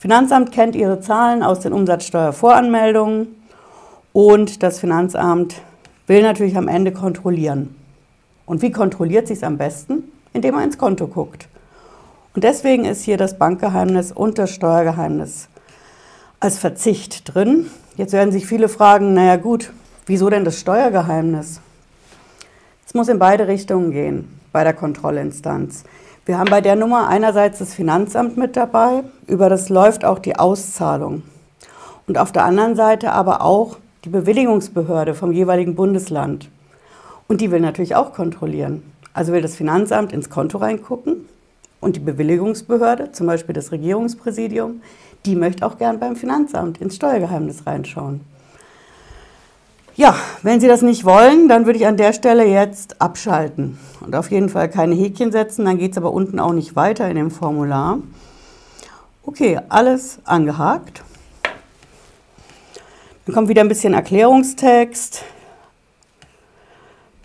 Finanzamt 0.00 0.50
kennt 0.50 0.74
ihre 0.74 1.00
Zahlen 1.00 1.44
aus 1.44 1.60
den 1.60 1.72
Umsatzsteuervoranmeldungen 1.72 3.28
und 4.12 4.64
das 4.64 4.80
Finanzamt 4.80 5.62
will 6.08 6.22
natürlich 6.22 6.56
am 6.56 6.66
Ende 6.66 6.90
kontrollieren. 6.90 7.76
Und 8.50 8.62
wie 8.62 8.72
kontrolliert 8.72 9.28
sich 9.28 9.38
es 9.38 9.44
am 9.44 9.58
besten? 9.58 10.10
Indem 10.32 10.56
man 10.56 10.64
ins 10.64 10.76
Konto 10.76 11.06
guckt. 11.06 11.46
Und 12.34 12.42
deswegen 12.42 12.84
ist 12.84 13.04
hier 13.04 13.16
das 13.16 13.38
Bankgeheimnis 13.38 14.10
und 14.10 14.38
das 14.38 14.50
Steuergeheimnis 14.50 15.46
als 16.40 16.58
Verzicht 16.58 17.32
drin. 17.32 17.70
Jetzt 17.96 18.12
werden 18.12 18.32
sich 18.32 18.46
viele 18.46 18.68
fragen, 18.68 19.14
naja 19.14 19.36
gut, 19.36 19.72
wieso 20.06 20.28
denn 20.30 20.44
das 20.44 20.58
Steuergeheimnis? 20.58 21.60
Es 22.84 22.92
muss 22.92 23.06
in 23.06 23.20
beide 23.20 23.46
Richtungen 23.46 23.92
gehen 23.92 24.40
bei 24.50 24.64
der 24.64 24.74
Kontrollinstanz. 24.74 25.84
Wir 26.26 26.36
haben 26.36 26.50
bei 26.50 26.60
der 26.60 26.74
Nummer 26.74 27.06
einerseits 27.06 27.60
das 27.60 27.72
Finanzamt 27.72 28.36
mit 28.36 28.56
dabei, 28.56 29.04
über 29.28 29.48
das 29.48 29.68
läuft 29.68 30.04
auch 30.04 30.18
die 30.18 30.34
Auszahlung. 30.34 31.22
Und 32.08 32.18
auf 32.18 32.32
der 32.32 32.46
anderen 32.46 32.74
Seite 32.74 33.12
aber 33.12 33.42
auch 33.42 33.76
die 34.04 34.08
Bewilligungsbehörde 34.08 35.14
vom 35.14 35.30
jeweiligen 35.30 35.76
Bundesland. 35.76 36.48
Und 37.30 37.40
die 37.40 37.52
will 37.52 37.60
natürlich 37.60 37.94
auch 37.94 38.12
kontrollieren. 38.12 38.82
Also 39.12 39.32
will 39.32 39.40
das 39.40 39.54
Finanzamt 39.54 40.12
ins 40.12 40.30
Konto 40.30 40.58
reingucken 40.58 41.28
und 41.80 41.94
die 41.94 42.00
Bewilligungsbehörde, 42.00 43.12
zum 43.12 43.28
Beispiel 43.28 43.54
das 43.54 43.70
Regierungspräsidium, 43.70 44.82
die 45.24 45.36
möchte 45.36 45.64
auch 45.64 45.78
gern 45.78 46.00
beim 46.00 46.16
Finanzamt 46.16 46.78
ins 46.78 46.96
Steuergeheimnis 46.96 47.68
reinschauen. 47.68 48.22
Ja, 49.94 50.16
wenn 50.42 50.60
Sie 50.60 50.66
das 50.66 50.82
nicht 50.82 51.04
wollen, 51.04 51.48
dann 51.48 51.66
würde 51.66 51.78
ich 51.78 51.86
an 51.86 51.96
der 51.96 52.12
Stelle 52.14 52.44
jetzt 52.46 53.00
abschalten 53.00 53.78
und 54.00 54.16
auf 54.16 54.32
jeden 54.32 54.48
Fall 54.48 54.68
keine 54.68 54.96
Häkchen 54.96 55.30
setzen, 55.30 55.66
dann 55.66 55.78
geht 55.78 55.92
es 55.92 55.98
aber 55.98 56.12
unten 56.12 56.40
auch 56.40 56.52
nicht 56.52 56.74
weiter 56.74 57.08
in 57.08 57.14
dem 57.14 57.30
Formular. 57.30 57.98
Okay, 59.24 59.60
alles 59.68 60.18
angehakt. 60.24 61.04
Dann 63.24 63.34
kommt 63.36 63.48
wieder 63.48 63.62
ein 63.62 63.68
bisschen 63.68 63.94
Erklärungstext. 63.94 65.22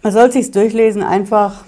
Man 0.06 0.14
soll 0.14 0.32
sich 0.32 0.52
durchlesen, 0.52 1.02
einfach 1.02 1.64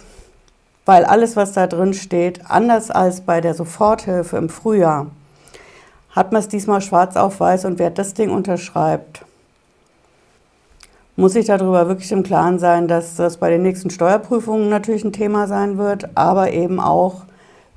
weil 0.85 1.05
alles, 1.05 1.35
was 1.35 1.53
da 1.53 1.65
drin 1.65 1.95
steht, 1.95 2.51
anders 2.51 2.91
als 2.91 3.21
bei 3.21 3.41
der 3.41 3.55
Soforthilfe 3.55 4.37
im 4.37 4.49
Frühjahr, 4.49 5.07
hat 6.11 6.31
man 6.31 6.41
es 6.41 6.47
diesmal 6.47 6.81
schwarz 6.81 7.15
auf 7.15 7.39
weiß 7.39 7.65
und 7.65 7.79
wer 7.79 7.89
das 7.89 8.13
Ding 8.13 8.29
unterschreibt, 8.29 9.25
muss 11.15 11.33
sich 11.33 11.47
darüber 11.47 11.87
wirklich 11.87 12.11
im 12.11 12.21
Klaren 12.21 12.59
sein, 12.59 12.87
dass 12.87 13.15
das 13.15 13.37
bei 13.37 13.49
den 13.49 13.63
nächsten 13.63 13.89
Steuerprüfungen 13.89 14.69
natürlich 14.69 15.03
ein 15.03 15.13
Thema 15.13 15.47
sein 15.47 15.79
wird, 15.79 16.15
aber 16.15 16.53
eben 16.53 16.79
auch, 16.79 17.23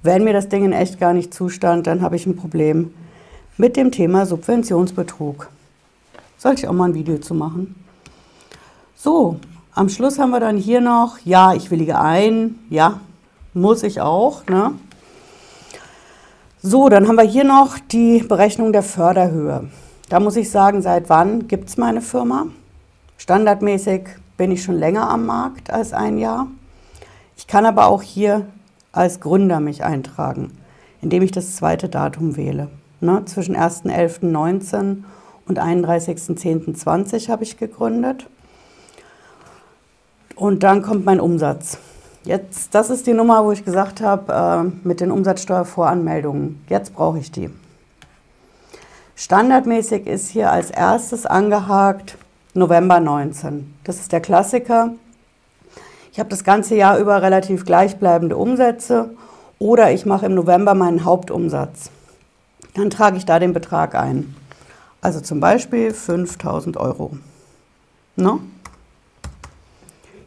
wenn 0.03 0.25
mir 0.25 0.35
das 0.35 0.51
Ding 0.51 0.67
in 0.67 0.73
echt 0.75 1.01
gar 1.01 1.15
nicht 1.15 1.33
zustand, 1.33 1.87
dann 1.87 2.03
habe 2.03 2.17
ich 2.17 2.27
ein 2.27 2.37
Problem 2.37 2.93
mit 3.57 3.79
dem 3.79 3.93
Thema 3.93 4.27
Subventionsbetrug. 4.27 5.49
Sollte 6.37 6.61
ich 6.61 6.69
auch 6.69 6.75
mal 6.75 6.91
ein 6.91 6.95
Video 6.95 7.17
zu 7.17 7.33
machen. 7.33 7.83
So, 8.95 9.41
am 9.81 9.89
Schluss 9.89 10.19
haben 10.19 10.29
wir 10.29 10.41
dann 10.41 10.59
hier 10.59 10.83
noch, 10.83 11.21
ja, 11.25 11.55
ich 11.55 11.71
willige 11.71 11.99
ein, 11.99 12.59
ja, 12.69 13.01
muss 13.55 13.83
ich 13.83 14.03
auch, 14.03 14.45
ne? 14.45 14.75
So, 16.61 16.91
dann 16.91 17.09
haben 17.09 17.17
wir 17.17 17.25
hier 17.25 17.45
noch 17.45 17.79
die 17.79 18.19
Berechnung 18.19 18.75
der 18.75 18.83
Förderhöhe. 18.83 19.71
Da 20.11 20.21
muss 20.21 20.37
ich 20.37 20.51
sagen, 20.51 20.83
seit 20.83 21.09
wann 21.09 21.49
gibt 21.49 21.71
es 21.71 21.79
meine 21.79 22.03
Firma? 22.03 22.49
Standardmäßig 23.17 24.03
bin 24.37 24.53
ich 24.53 24.63
schon 24.63 24.79
länger 24.79 25.09
am 25.09 25.25
Markt 25.25 25.71
als 25.71 25.95
ein 25.95 26.19
Jahr. 26.19 26.49
Ich 27.39 27.47
kann 27.47 27.65
aber 27.65 27.87
auch 27.87 28.03
hier 28.03 28.45
als 28.93 29.19
Gründer 29.21 29.61
mich 29.61 29.83
eintragen, 29.83 30.59
indem 31.01 31.23
ich 31.23 31.33
das 31.33 31.57
zweite 31.57 31.89
Datum 31.89 32.37
wähle. 32.37 32.69
Ne, 33.01 33.25
zwischen 33.25 33.57
1.11.19 33.57 35.05
und 35.49 35.59
31.10.20 35.59 37.31
habe 37.31 37.45
ich 37.45 37.57
gegründet. 37.57 38.27
Und 40.41 40.63
dann 40.63 40.81
kommt 40.81 41.05
mein 41.05 41.21
Umsatz. 41.21 41.77
Jetzt, 42.25 42.75
das 42.75 42.89
ist 42.89 43.07
die 43.07 43.13
Nummer, 43.13 43.45
wo 43.45 43.53
ich 43.53 43.63
gesagt 43.63 44.01
habe, 44.01 44.33
äh, 44.33 44.89
mit 44.89 45.01
den 45.01 45.11
Umsatzsteuervoranmeldungen. 45.11 46.65
Jetzt 46.67 46.95
brauche 46.95 47.19
ich 47.19 47.31
die. 47.31 47.51
Standardmäßig 49.17 50.07
ist 50.07 50.31
hier 50.31 50.51
als 50.51 50.71
erstes 50.71 51.27
angehakt 51.27 52.17
November 52.55 53.01
19. 53.01 53.75
Das 53.85 54.01
ist 54.01 54.13
der 54.13 54.23
Klassiker. 54.23 54.95
Ich 56.11 56.19
habe 56.19 56.31
das 56.31 56.43
ganze 56.43 56.75
Jahr 56.75 56.97
über 56.97 57.21
relativ 57.21 57.67
gleichbleibende 57.67 58.39
Umsätze 58.39 59.11
oder 59.59 59.93
ich 59.93 60.07
mache 60.07 60.25
im 60.25 60.35
November 60.35 60.73
meinen 60.73 61.05
Hauptumsatz. 61.05 61.91
Dann 62.73 62.89
trage 62.89 63.19
ich 63.19 63.27
da 63.27 63.39
den 63.39 63.53
Betrag 63.53 63.95
ein. 63.95 64.35
Also 65.03 65.21
zum 65.21 65.39
Beispiel 65.39 65.93
5000 65.93 66.79
Euro. 66.79 67.19
No? 68.17 68.41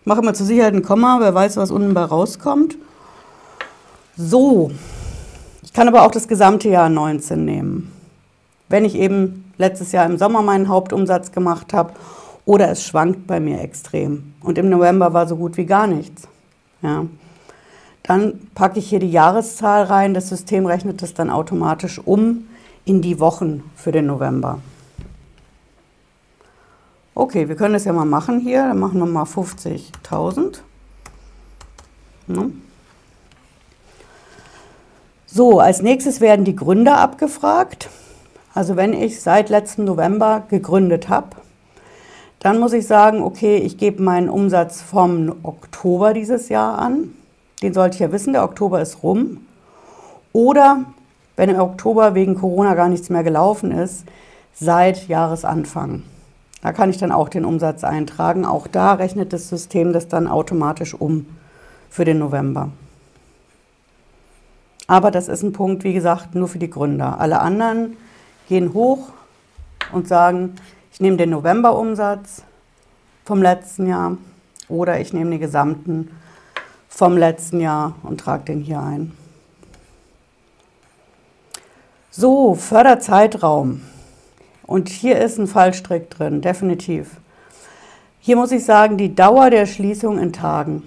Mache 0.05 0.21
mal 0.21 0.35
zur 0.35 0.45
Sicherheit 0.45 0.73
ein 0.73 0.83
Komma, 0.83 1.17
wer 1.19 1.33
weiß, 1.33 1.57
was 1.57 1.71
unten 1.71 1.93
bei 1.93 2.03
rauskommt. 2.03 2.77
So, 4.15 4.71
ich 5.63 5.73
kann 5.73 5.87
aber 5.87 6.03
auch 6.03 6.11
das 6.11 6.27
gesamte 6.27 6.69
Jahr 6.69 6.89
19 6.89 7.43
nehmen. 7.43 7.91
Wenn 8.69 8.85
ich 8.85 8.95
eben 8.95 9.51
letztes 9.57 9.91
Jahr 9.91 10.05
im 10.05 10.17
Sommer 10.17 10.41
meinen 10.41 10.67
Hauptumsatz 10.67 11.31
gemacht 11.31 11.73
habe 11.73 11.93
oder 12.45 12.69
es 12.69 12.83
schwankt 12.83 13.27
bei 13.27 13.39
mir 13.39 13.61
extrem 13.61 14.33
und 14.41 14.57
im 14.57 14.69
November 14.69 15.13
war 15.13 15.27
so 15.27 15.35
gut 15.35 15.57
wie 15.57 15.65
gar 15.65 15.87
nichts. 15.87 16.27
Ja. 16.81 17.05
Dann 18.03 18.47
packe 18.53 18.79
ich 18.79 18.89
hier 18.89 18.99
die 18.99 19.11
Jahreszahl 19.11 19.83
rein, 19.83 20.13
das 20.13 20.29
System 20.29 20.65
rechnet 20.65 21.01
das 21.01 21.13
dann 21.13 21.29
automatisch 21.29 22.01
um 22.03 22.47
in 22.85 23.01
die 23.01 23.19
Wochen 23.19 23.63
für 23.75 23.93
den 23.93 24.07
November. 24.07 24.59
Okay, 27.15 27.47
wir 27.47 27.55
können 27.55 27.73
das 27.73 27.85
ja 27.85 27.93
mal 27.93 28.05
machen 28.05 28.39
hier. 28.39 28.67
Dann 28.67 28.79
machen 28.79 28.99
wir 28.99 29.05
mal 29.05 29.23
50.000. 29.23 30.59
Ne? 32.27 32.51
So, 35.27 35.59
als 35.59 35.81
nächstes 35.81 36.21
werden 36.21 36.45
die 36.45 36.55
Gründer 36.55 36.97
abgefragt. 36.97 37.89
Also 38.53 38.75
wenn 38.75 38.93
ich 38.93 39.21
seit 39.21 39.49
letztem 39.49 39.85
November 39.85 40.43
gegründet 40.49 41.09
habe, 41.09 41.29
dann 42.39 42.59
muss 42.59 42.73
ich 42.73 42.85
sagen, 42.85 43.23
okay, 43.23 43.57
ich 43.57 43.77
gebe 43.77 44.03
meinen 44.03 44.29
Umsatz 44.29 44.81
vom 44.81 45.33
Oktober 45.43 46.13
dieses 46.13 46.49
Jahr 46.49 46.77
an. 46.77 47.15
Den 47.61 47.73
sollte 47.73 47.95
ich 47.95 48.01
ja 48.01 48.11
wissen, 48.11 48.33
der 48.33 48.43
Oktober 48.43 48.81
ist 48.81 49.01
rum. 49.01 49.45
Oder 50.33 50.83
wenn 51.35 51.49
im 51.49 51.59
Oktober 51.59 52.15
wegen 52.15 52.35
Corona 52.35 52.73
gar 52.75 52.89
nichts 52.89 53.09
mehr 53.09 53.23
gelaufen 53.23 53.71
ist, 53.71 54.03
seit 54.53 55.07
Jahresanfang. 55.07 56.03
Da 56.63 56.71
kann 56.71 56.89
ich 56.89 56.97
dann 56.97 57.11
auch 57.11 57.27
den 57.27 57.43
Umsatz 57.43 57.83
eintragen. 57.83 58.45
Auch 58.45 58.67
da 58.67 58.93
rechnet 58.93 59.33
das 59.33 59.49
System 59.49 59.91
das 59.91 60.07
dann 60.07 60.27
automatisch 60.27 60.93
um 60.93 61.25
für 61.89 62.05
den 62.05 62.19
November. 62.19 62.69
Aber 64.87 65.11
das 65.11 65.27
ist 65.27 65.43
ein 65.43 65.51
Punkt, 65.51 65.83
wie 65.83 65.91
gesagt, 65.91 66.35
nur 66.35 66.47
für 66.47 66.59
die 66.59 66.69
Gründer. 66.69 67.19
Alle 67.19 67.41
anderen 67.41 67.97
gehen 68.47 68.73
hoch 68.73 69.09
und 69.91 70.07
sagen, 70.07 70.55
ich 70.93 71.01
nehme 71.01 71.17
den 71.17 71.31
Novemberumsatz 71.31 72.43
vom 73.25 73.41
letzten 73.41 73.87
Jahr 73.87 74.17
oder 74.69 75.01
ich 75.01 75.11
nehme 75.11 75.31
den 75.31 75.41
gesamten 75.41 76.11
vom 76.87 77.17
letzten 77.17 77.59
Jahr 77.59 77.95
und 78.03 78.21
trage 78.21 78.45
den 78.45 78.61
hier 78.61 78.79
ein. 78.79 79.11
So, 82.09 82.55
Förderzeitraum. 82.55 83.81
Und 84.65 84.89
hier 84.89 85.19
ist 85.19 85.37
ein 85.37 85.47
Fallstrick 85.47 86.09
drin, 86.09 86.41
definitiv. 86.41 87.17
Hier 88.19 88.37
muss 88.37 88.51
ich 88.51 88.63
sagen, 88.63 88.97
die 88.97 89.15
Dauer 89.15 89.49
der 89.49 89.65
Schließung 89.65 90.17
in 90.17 90.31
Tagen. 90.31 90.83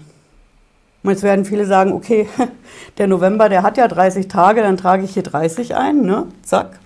Und 1.03 1.11
jetzt 1.11 1.23
werden 1.23 1.45
viele 1.45 1.67
sagen, 1.67 1.93
okay, 1.93 2.29
der 2.99 3.07
November, 3.07 3.49
der 3.49 3.63
hat 3.63 3.77
ja 3.77 3.87
30 3.87 4.27
Tage, 4.27 4.63
dann 4.63 4.77
trage 4.77 5.05
ich 5.05 5.13
hier 5.15 5.23
30 5.23 5.77
ein, 5.77 6.03
ne? 6.03 6.27
Zack. 6.43 6.79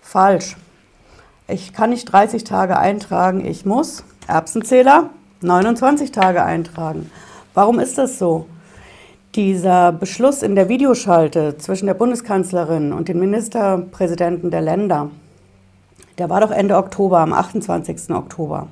Falsch. 0.00 0.56
Ich 1.46 1.72
kann 1.72 1.90
nicht 1.90 2.06
30 2.06 2.44
Tage 2.44 2.78
eintragen, 2.78 3.44
ich 3.44 3.66
muss, 3.66 4.04
Erbsenzähler, 4.26 5.10
29 5.42 6.10
Tage 6.10 6.42
eintragen. 6.42 7.10
Warum 7.54 7.78
ist 7.78 7.98
das 7.98 8.18
so? 8.18 8.46
Dieser 9.34 9.92
Beschluss 9.92 10.42
in 10.42 10.54
der 10.54 10.68
Videoschalte 10.68 11.58
zwischen 11.58 11.86
der 11.86 11.94
Bundeskanzlerin 11.94 12.92
und 12.92 13.08
den 13.08 13.18
Ministerpräsidenten 13.18 14.50
der 14.50 14.62
Länder, 14.62 15.10
der 16.18 16.30
war 16.30 16.40
doch 16.40 16.50
Ende 16.50 16.76
Oktober, 16.76 17.20
am 17.20 17.32
28. 17.32 18.10
Oktober. 18.10 18.68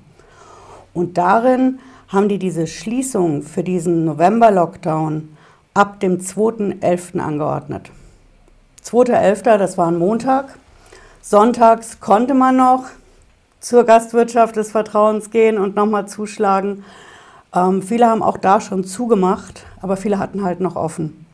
Und 0.93 1.19
darin 1.19 1.79
haben 2.09 2.29
die 2.29 2.39
diese 2.39 2.67
Schließung 2.67 3.43
für 3.43 3.63
diesen 3.63 4.05
November-Lockdown 4.05 5.37
ab 5.75 6.01
dem 6.01 6.19
2.11. 6.19 7.19
angeordnet. 7.19 7.91
2.11., 8.85 9.59
das 9.59 9.79
war 9.79 9.89
ein 9.89 9.99
Montag. 9.99 10.59
Sonntags 11.23 12.01
konnte 12.01 12.35
man 12.35 12.57
noch 12.57 12.85
zur 13.61 13.85
Gastwirtschaft 13.85 14.57
des 14.57 14.73
Vertrauens 14.73 15.31
gehen 15.31 15.59
und 15.59 15.77
nochmal 15.77 16.09
zuschlagen. 16.09 16.85
Ähm, 17.55 17.83
viele 17.83 18.07
haben 18.07 18.23
auch 18.23 18.39
da 18.39 18.61
schon 18.61 18.85
zugemacht, 18.85 19.67
aber 19.81 19.97
viele 19.97 20.19
hatten 20.19 20.43
halt 20.43 20.61
noch 20.61 20.77
offen. 20.77 21.27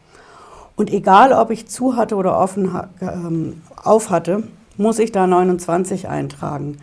Und 0.75 0.91
egal, 0.91 1.33
ob 1.33 1.51
ich 1.51 1.69
zu 1.69 1.97
hatte 1.97 2.17
oder 2.17 2.39
offen 2.39 2.77
ähm, 3.01 3.63
auf 3.83 4.11
hatte, 4.11 4.43
muss 4.77 4.99
ich 4.99 5.13
da 5.13 5.27
29 5.27 6.09
eintragen. 6.09 6.79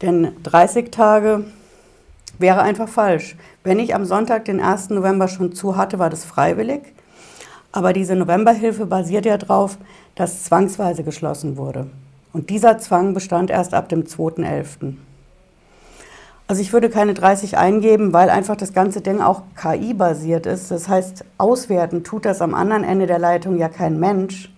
Denn 0.00 0.32
30 0.42 0.90
Tage 0.90 1.44
wäre 2.38 2.62
einfach 2.62 2.88
falsch. 2.88 3.36
Wenn 3.64 3.78
ich 3.78 3.94
am 3.94 4.04
Sonntag, 4.04 4.44
den 4.44 4.60
1. 4.60 4.90
November 4.90 5.28
schon 5.28 5.52
zu 5.52 5.76
hatte, 5.76 5.98
war 5.98 6.10
das 6.10 6.24
freiwillig. 6.24 6.82
Aber 7.70 7.92
diese 7.92 8.16
Novemberhilfe 8.16 8.86
basiert 8.86 9.24
ja 9.24 9.38
darauf, 9.38 9.78
dass 10.14 10.44
zwangsweise 10.44 11.04
geschlossen 11.04 11.56
wurde. 11.56 11.86
Und 12.32 12.50
dieser 12.50 12.78
Zwang 12.78 13.14
bestand 13.14 13.50
erst 13.50 13.74
ab 13.74 13.88
dem 13.88 14.04
2.11. 14.04 14.96
Also 16.48 16.60
ich 16.60 16.72
würde 16.72 16.90
keine 16.90 17.14
30 17.14 17.56
eingeben, 17.56 18.12
weil 18.12 18.28
einfach 18.28 18.56
das 18.56 18.74
ganze 18.74 19.00
Ding 19.00 19.20
auch 19.20 19.42
KI-basiert 19.56 20.46
ist. 20.46 20.70
Das 20.70 20.88
heißt, 20.88 21.24
auswerten 21.38 22.04
tut 22.04 22.26
das 22.26 22.42
am 22.42 22.54
anderen 22.54 22.84
Ende 22.84 23.06
der 23.06 23.18
Leitung 23.18 23.56
ja 23.56 23.68
kein 23.68 23.98
Mensch, 23.98 24.52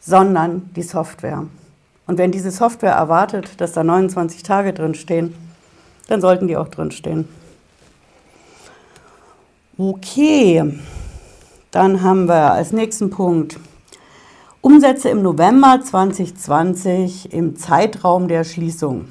sondern 0.00 0.70
die 0.74 0.82
Software. 0.82 1.44
Und 2.06 2.18
wenn 2.18 2.32
diese 2.32 2.50
Software 2.50 2.92
erwartet, 2.92 3.60
dass 3.60 3.72
da 3.72 3.82
29 3.82 4.42
Tage 4.42 4.72
drin 4.72 4.94
stehen, 4.94 5.34
dann 6.08 6.20
sollten 6.20 6.48
die 6.48 6.56
auch 6.56 6.68
drin 6.68 6.90
stehen. 6.90 7.28
Okay, 9.76 10.62
dann 11.70 12.02
haben 12.02 12.28
wir 12.28 12.52
als 12.52 12.72
nächsten 12.72 13.10
Punkt 13.10 13.58
Umsätze 14.60 15.10
im 15.10 15.20
November 15.20 15.80
2020 15.82 17.32
im 17.32 17.56
Zeitraum 17.56 18.28
der 18.28 18.44
Schließung. 18.44 19.06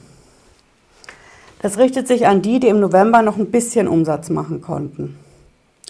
Das 1.62 1.78
richtet 1.78 2.08
sich 2.08 2.26
an 2.26 2.42
die, 2.42 2.60
die 2.60 2.70
im 2.70 2.80
November 2.80 3.22
noch 3.22 3.38
ein 3.38 3.52
bisschen 3.52 3.88
Umsatz 3.88 4.30
machen 4.30 4.62
konnten. 4.62 5.18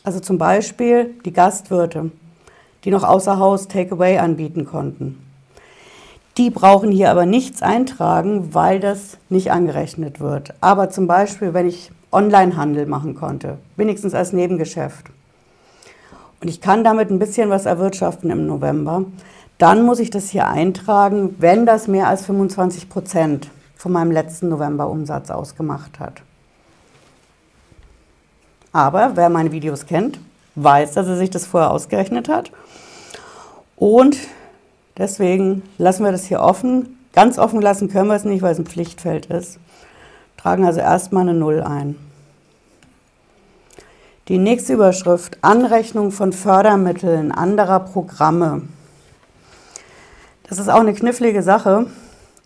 Also 0.04 0.20
zum 0.20 0.38
Beispiel 0.38 1.16
die 1.24 1.32
Gastwirte, 1.32 2.12
die 2.84 2.92
noch 2.92 3.04
außer 3.04 3.40
Haus 3.40 3.70
Takeaway 3.70 4.18
anbieten 4.18 4.66
konnten. 4.66 5.23
Die 6.38 6.50
brauchen 6.50 6.92
hier 6.92 7.12
aber 7.12 7.26
nichts 7.26 7.62
eintragen, 7.62 8.54
weil 8.54 8.80
das 8.80 9.18
nicht 9.30 9.52
angerechnet 9.52 10.20
wird. 10.20 10.54
Aber 10.62 10.90
zum 10.90 11.06
Beispiel, 11.06 11.54
wenn 11.54 11.68
ich 11.68 11.92
Onlinehandel 12.12 12.88
machen 12.88 13.16
konnte, 13.16 13.58
wenigstens 13.76 14.16
als 14.16 14.34
Nebengeschäft, 14.34 15.06
und 16.42 16.50
ich 16.50 16.60
kann 16.60 16.84
damit 16.84 17.10
ein 17.10 17.20
bisschen 17.20 17.50
was 17.50 17.66
erwirtschaften 17.66 18.30
im 18.30 18.46
November, 18.48 19.06
dann 19.58 19.84
muss 19.84 20.00
ich 20.00 20.10
das 20.10 20.30
hier 20.30 20.48
eintragen, 20.48 21.36
wenn 21.40 21.66
das 21.66 21.88
mehr 21.88 22.08
als 22.08 22.26
25 22.26 22.90
Prozent 22.90 23.50
von 23.78 23.94
meinem 23.94 24.12
letzten 24.12 24.50
November-Umsatz 24.50 25.30
ausgemacht 25.30 26.00
hat. 26.00 26.22
Aber 28.74 29.12
wer 29.16 29.30
meine 29.30 29.52
Videos 29.52 29.86
kennt, 29.86 30.20
weiß, 30.56 30.94
dass 30.94 31.08
er 31.08 31.16
sich 31.16 31.30
das 31.30 31.46
vorher 31.46 31.72
ausgerechnet 31.72 32.28
hat. 32.28 32.52
Und 33.78 34.18
Deswegen 34.98 35.64
lassen 35.78 36.04
wir 36.04 36.12
das 36.12 36.26
hier 36.26 36.42
offen. 36.42 36.98
Ganz 37.14 37.38
offen 37.38 37.62
lassen 37.62 37.90
können 37.90 38.10
wir 38.10 38.16
es 38.16 38.26
nicht, 38.26 38.42
weil 38.42 38.54
es 38.54 38.60
ein 38.60 38.66
Pflichtfeld 38.66 39.28
ist. 39.28 39.60
Tragen 40.38 40.66
also 40.66 40.80
erstmal 40.80 41.24
eine 41.24 41.34
Null 41.34 41.62
ein. 41.62 41.96
Die 44.30 44.38
nächste 44.38 44.74
Überschrift, 44.74 45.38
Anrechnung 45.42 46.12
von 46.12 46.32
Fördermitteln 46.32 47.32
anderer 47.32 47.82
Programme. 47.82 48.62
Das 50.48 50.60
ist 50.60 50.70
auch 50.70 50.80
eine 50.80 50.94
knifflige 50.94 51.44
Sache, 51.44 51.88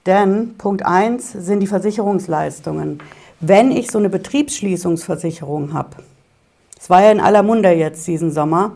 denn 0.05 0.55
Punkt 0.57 0.85
1 0.85 1.33
sind 1.33 1.59
die 1.59 1.67
Versicherungsleistungen. 1.67 2.99
Wenn 3.39 3.71
ich 3.71 3.91
so 3.91 3.99
eine 3.99 4.09
Betriebsschließungsversicherung 4.09 5.73
habe, 5.73 5.97
es 6.79 6.89
war 6.89 7.03
ja 7.03 7.11
in 7.11 7.19
aller 7.19 7.43
Munde 7.43 7.71
jetzt 7.71 8.07
diesen 8.07 8.31
Sommer, 8.31 8.71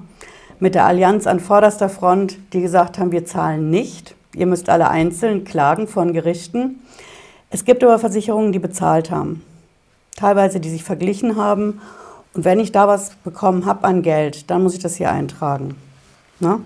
mit 0.62 0.76
der 0.76 0.86
Allianz 0.86 1.26
an 1.26 1.40
vorderster 1.40 1.90
Front, 1.90 2.38
die 2.54 2.62
gesagt 2.62 3.00
haben, 3.00 3.12
wir 3.12 3.26
zahlen 3.26 3.72
nicht. 3.72 4.16
Ihr 4.36 4.46
müsst 4.46 4.70
alle 4.70 4.90
einzeln 4.90 5.44
klagen 5.44 5.88
von 5.88 6.14
Gerichten. 6.14 6.80
Es 7.50 7.66
gibt 7.66 7.84
aber 7.84 7.98
Versicherungen, 7.98 8.52
die 8.52 8.60
bezahlt 8.60 9.10
haben. 9.10 9.44
Teilweise, 10.16 10.60
die 10.60 10.70
sich 10.70 10.84
verglichen 10.84 11.36
haben. 11.36 11.82
Und 12.36 12.46
wenn 12.46 12.60
ich 12.60 12.72
da 12.72 12.88
was 12.88 13.16
bekommen 13.24 13.66
habe 13.66 13.86
an 13.86 14.04
Geld, 14.04 14.52
dann 14.52 14.62
muss 14.62 14.76
ich 14.76 14.80
das 14.80 14.96
hier 14.96 15.12
eintragen. 15.12 15.76
Ne? 16.40 16.60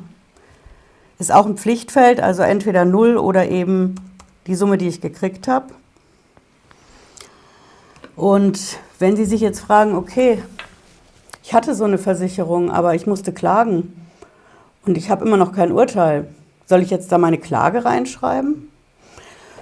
Ist 1.18 1.32
auch 1.32 1.46
ein 1.46 1.58
Pflichtfeld, 1.58 2.20
also 2.20 2.44
entweder 2.44 2.84
null 2.84 3.16
oder 3.16 3.48
eben 3.48 3.96
die 4.46 4.56
Summe, 4.56 4.78
die 4.78 4.90
ich 4.90 5.00
gekriegt 5.00 5.48
habe. 5.48 5.68
Und 8.18 8.78
wenn 9.00 9.16
Sie 9.16 9.26
sich 9.26 9.40
jetzt 9.40 9.62
fragen, 9.62 9.96
okay, 9.96 10.44
ich 11.46 11.54
hatte 11.54 11.76
so 11.76 11.84
eine 11.84 12.00
Versicherung, 12.00 12.72
aber 12.72 12.96
ich 12.96 13.06
musste 13.06 13.32
klagen 13.32 13.94
und 14.84 14.98
ich 14.98 15.12
habe 15.12 15.24
immer 15.24 15.38
noch 15.38 15.52
kein 15.52 15.72
Urteil. 15.72 16.28
Soll 16.66 16.82
ich 16.82 16.90
jetzt 16.90 17.12
da 17.12 17.20
meine 17.20 17.38
Klage 17.38 17.86
reinschreiben? 17.86 18.72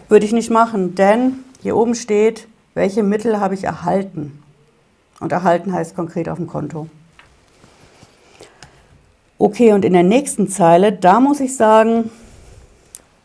Würde 0.07 0.25
ich 0.25 0.31
nicht 0.31 0.49
machen, 0.49 0.95
denn 0.95 1.39
hier 1.61 1.75
oben 1.75 1.93
steht, 1.93 2.47
welche 2.73 3.03
Mittel 3.03 3.41
habe 3.41 3.53
ich 3.53 3.65
erhalten. 3.65 4.41
Und 5.19 5.33
erhalten 5.33 5.73
heißt 5.73 5.93
konkret 5.93 6.29
auf 6.29 6.37
dem 6.37 6.47
Konto. 6.47 6.87
Okay, 9.37 9.73
und 9.73 9.83
in 9.83 9.91
der 9.91 10.03
nächsten 10.03 10.47
Zeile, 10.47 10.93
da 10.93 11.19
muss 11.19 11.41
ich 11.41 11.57
sagen, 11.57 12.09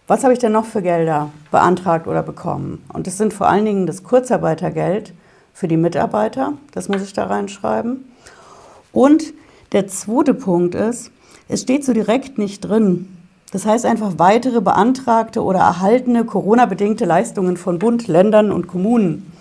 was 0.09 0.25
habe 0.25 0.33
ich 0.33 0.41
denn 0.41 0.51
noch 0.51 0.67
für 0.67 0.83
Gelder 0.83 1.31
beantragt 1.53 2.09
oder 2.09 2.25
bekommen? 2.25 2.85
Und 2.93 3.07
das 3.07 3.19
sind 3.19 3.33
vor 3.33 3.49
allen 3.49 3.67
Dingen 3.67 3.87
das 3.87 4.03
Kurzarbeitergeld 4.03 5.13
für 5.55 5.69
die 5.69 5.77
Mitarbeiter, 5.77 6.55
das 6.73 6.89
muss 6.89 7.03
ich 7.03 7.13
da 7.13 7.27
reinschreiben. 7.27 8.05
Und 8.99 9.33
der 9.71 9.87
zweite 9.87 10.35
Punkt 10.35 10.75
ist, 10.75 11.13
es 11.47 11.61
steht 11.61 11.85
so 11.85 11.93
direkt 11.93 12.37
nicht 12.37 12.63
drin. 12.63 13.17
Das 13.53 13.65
heißt 13.65 13.87
einfach 13.87 14.15
weitere 14.17 14.61
beantragte 14.61 15.45
oder 15.45 15.61
erhaltene 15.61 16.25
Corona-bedingte 16.25 17.05
Leistungen 17.05 17.57
von 17.57 17.79
Bund, 17.79 18.09
Ländern 18.09 18.51
und 18.51 18.67
Kommunen. 18.67 19.33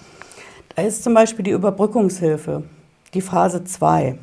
Da 0.76 0.84
ist 0.84 1.04
zum 1.04 1.16
Beispiel 1.16 1.42
die 1.42 1.52
Überbrückungshilfe, 1.58 2.66
die 3.16 3.22
Phase 3.22 3.64
2. 3.64 4.20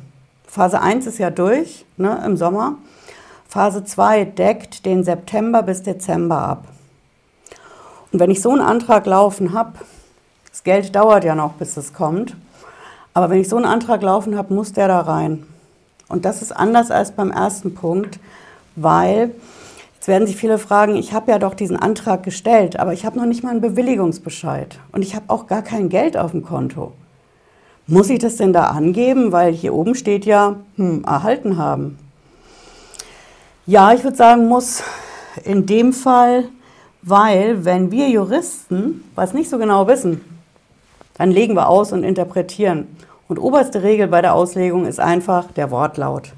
Phase 0.47 0.81
1 0.81 1.05
ist 1.05 1.17
ja 1.17 1.31
durch 1.31 1.83
ne, 1.97 2.23
im 2.25 2.37
Sommer. 2.37 2.77
Phase 3.49 3.83
2 3.83 4.23
deckt 4.23 4.85
den 4.85 5.03
September 5.03 5.63
bis 5.63 5.83
Dezember 5.83 6.37
ab. 6.37 6.63
Und 8.13 8.21
wenn 8.21 8.31
ich 8.31 8.41
so 8.41 8.51
einen 8.51 8.61
Antrag 8.61 9.05
laufen 9.05 9.51
habe, 9.51 9.73
das 10.49 10.63
Geld 10.63 10.95
dauert 10.95 11.25
ja 11.25 11.35
noch, 11.35 11.55
bis 11.55 11.75
es 11.75 11.91
kommt, 11.91 12.37
aber 13.15 13.29
wenn 13.29 13.39
ich 13.39 13.47
so 13.47 13.55
einen 13.55 13.65
Antrag 13.65 14.01
laufen 14.01 14.37
habe, 14.37 14.53
muss 14.53 14.73
der 14.73 14.89
da 14.89 14.99
rein. 14.99 15.43
Und 16.09 16.25
das 16.25 16.41
ist 16.41 16.51
anders 16.51 16.91
als 16.91 17.13
beim 17.13 17.31
ersten 17.31 17.73
Punkt, 17.73 18.19
weil, 18.75 19.31
jetzt 19.95 20.09
werden 20.09 20.27
sich 20.27 20.35
viele 20.35 20.57
fragen, 20.57 20.97
ich 20.97 21.13
habe 21.13 21.31
ja 21.31 21.39
doch 21.39 21.53
diesen 21.53 21.77
Antrag 21.77 22.23
gestellt, 22.23 22.77
aber 22.77 22.91
ich 22.91 23.05
habe 23.05 23.17
noch 23.17 23.25
nicht 23.25 23.41
mal 23.41 23.51
einen 23.51 23.61
Bewilligungsbescheid 23.61 24.79
und 24.91 25.01
ich 25.01 25.15
habe 25.15 25.25
auch 25.29 25.47
gar 25.47 25.61
kein 25.61 25.87
Geld 25.87 26.17
auf 26.17 26.31
dem 26.31 26.43
Konto. 26.43 26.91
Muss 27.87 28.09
ich 28.09 28.19
das 28.19 28.35
denn 28.35 28.51
da 28.51 28.65
angeben, 28.65 29.31
weil 29.31 29.53
hier 29.53 29.73
oben 29.73 29.95
steht 29.95 30.25
ja, 30.25 30.57
hm, 30.75 31.05
erhalten 31.05 31.57
haben? 31.57 31.97
Ja, 33.65 33.93
ich 33.93 34.03
würde 34.03 34.17
sagen, 34.17 34.49
muss 34.49 34.83
in 35.45 35.65
dem 35.65 35.93
Fall, 35.93 36.49
weil 37.01 37.63
wenn 37.63 37.91
wir 37.91 38.09
Juristen 38.09 39.05
was 39.15 39.33
nicht 39.33 39.49
so 39.49 39.57
genau 39.57 39.87
wissen, 39.87 40.34
dann 41.17 41.31
legen 41.31 41.55
wir 41.55 41.67
aus 41.69 41.91
und 41.91 42.03
interpretieren. 42.03 42.87
Und 43.27 43.39
oberste 43.39 43.81
Regel 43.81 44.07
bei 44.07 44.21
der 44.21 44.35
Auslegung 44.35 44.85
ist 44.85 44.99
einfach 44.99 45.51
der 45.51 45.71
Wortlaut. 45.71 46.33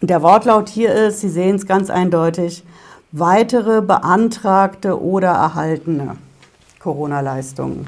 Und 0.00 0.10
der 0.10 0.22
Wortlaut 0.22 0.68
hier 0.68 0.92
ist, 0.92 1.20
Sie 1.20 1.28
sehen 1.28 1.56
es 1.56 1.66
ganz 1.66 1.90
eindeutig, 1.90 2.64
weitere 3.12 3.82
beantragte 3.82 5.00
oder 5.00 5.28
erhaltene 5.28 6.16
Corona-Leistungen. 6.80 7.86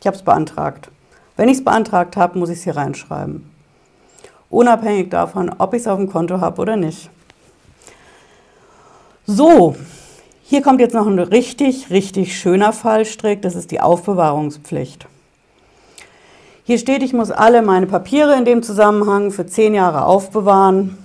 Ich 0.00 0.06
habe 0.06 0.16
es 0.16 0.22
beantragt. 0.22 0.90
Wenn 1.36 1.48
ich 1.48 1.58
es 1.58 1.64
beantragt 1.64 2.16
habe, 2.16 2.38
muss 2.38 2.50
ich 2.50 2.58
es 2.58 2.64
hier 2.64 2.76
reinschreiben. 2.76 3.48
Unabhängig 4.50 5.10
davon, 5.10 5.50
ob 5.58 5.74
ich 5.74 5.82
es 5.82 5.88
auf 5.88 5.98
dem 5.98 6.10
Konto 6.10 6.40
habe 6.40 6.60
oder 6.60 6.76
nicht. 6.76 7.10
So, 9.26 9.76
hier 10.50 10.62
kommt 10.62 10.80
jetzt 10.80 10.94
noch 10.94 11.06
ein 11.06 11.18
richtig, 11.18 11.90
richtig 11.90 12.38
schöner 12.38 12.72
Fallstrick. 12.72 13.42
Das 13.42 13.54
ist 13.54 13.70
die 13.70 13.82
Aufbewahrungspflicht. 13.82 15.06
Hier 16.64 16.78
steht, 16.78 17.02
ich 17.02 17.12
muss 17.12 17.30
alle 17.30 17.60
meine 17.60 17.86
Papiere 17.86 18.34
in 18.34 18.46
dem 18.46 18.62
Zusammenhang 18.62 19.30
für 19.30 19.44
zehn 19.44 19.74
Jahre 19.74 20.06
aufbewahren. 20.06 20.96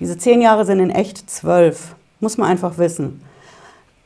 Diese 0.00 0.18
zehn 0.18 0.42
Jahre 0.42 0.64
sind 0.64 0.80
in 0.80 0.90
echt 0.90 1.30
zwölf. 1.30 1.94
Muss 2.18 2.36
man 2.36 2.48
einfach 2.48 2.78
wissen. 2.78 3.22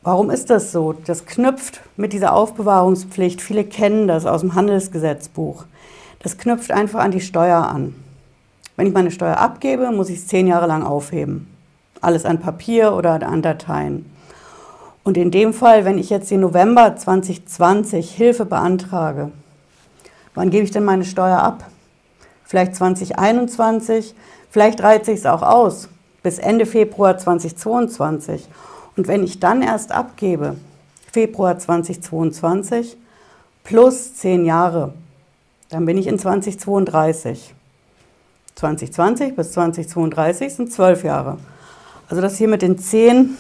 Warum 0.03 0.29
ist 0.29 0.51
das 0.51 0.71
so? 0.71 0.93
Das 0.93 1.25
knüpft 1.25 1.81
mit 1.97 2.13
dieser 2.13 2.35
Aufbewahrungspflicht, 2.35 3.41
viele 3.41 3.65
kennen 3.65 4.07
das 4.07 4.27
aus 4.27 4.43
dem 4.43 4.55
Handelsgesetzbuch, 4.55 5.65
das 6.23 6.37
knüpft 6.37 6.73
einfach 6.73 7.01
an 7.01 7.11
die 7.11 7.21
Steuer 7.23 7.67
an. 7.67 7.95
Wenn 8.77 8.87
ich 8.87 8.93
meine 8.93 9.11
Steuer 9.11 9.39
abgebe, 9.39 9.91
muss 9.93 10.11
ich 10.11 10.19
es 10.19 10.27
zehn 10.27 10.47
Jahre 10.47 10.67
lang 10.67 10.83
aufheben. 10.83 11.47
Alles 12.01 12.25
an 12.25 12.41
Papier 12.41 12.95
oder 12.95 13.27
an 13.27 13.43
Dateien. 13.43 14.11
Und 15.03 15.17
in 15.17 15.31
dem 15.31 15.53
Fall, 15.53 15.85
wenn 15.85 15.99
ich 15.99 16.11
jetzt 16.11 16.31
im 16.31 16.41
November 16.41 16.97
2020 16.97 18.11
Hilfe 18.11 18.45
beantrage, 18.45 19.31
wann 20.35 20.51
gebe 20.51 20.65
ich 20.65 20.71
denn 20.71 20.85
meine 20.85 21.05
Steuer 21.05 21.39
ab? 21.39 21.65
Vielleicht 22.45 22.75
2021, 22.75 24.15
vielleicht 24.51 24.83
reize 24.83 25.13
ich 25.13 25.21
es 25.21 25.27
auch 25.27 25.43
aus 25.43 25.89
bis 26.23 26.39
Ende 26.39 26.67
Februar 26.67 27.17
2022. 27.17 28.47
Und 28.97 29.09
wenn 29.09 29.25
ich 29.25 29.41
dann 29.41 29.63
erst 29.63 29.93
abgebe, 29.93 30.57
Februar 31.13 31.59
2022 31.59 32.97
plus 33.65 34.15
zehn 34.15 34.45
Jahre, 34.45 34.93
dann 35.71 35.87
bin 35.87 35.99
ich 35.99 36.07
in 36.07 36.19
2032. 36.19 37.55
2020 38.57 39.37
bis 39.37 39.53
2032 39.53 40.55
sind 40.55 40.73
zwölf 40.73 41.05
Jahre. 41.05 41.39
Also 42.11 42.21
das 42.21 42.37
hier 42.37 42.49
mit 42.49 42.61
den 42.61 42.79
zehn 42.79 43.39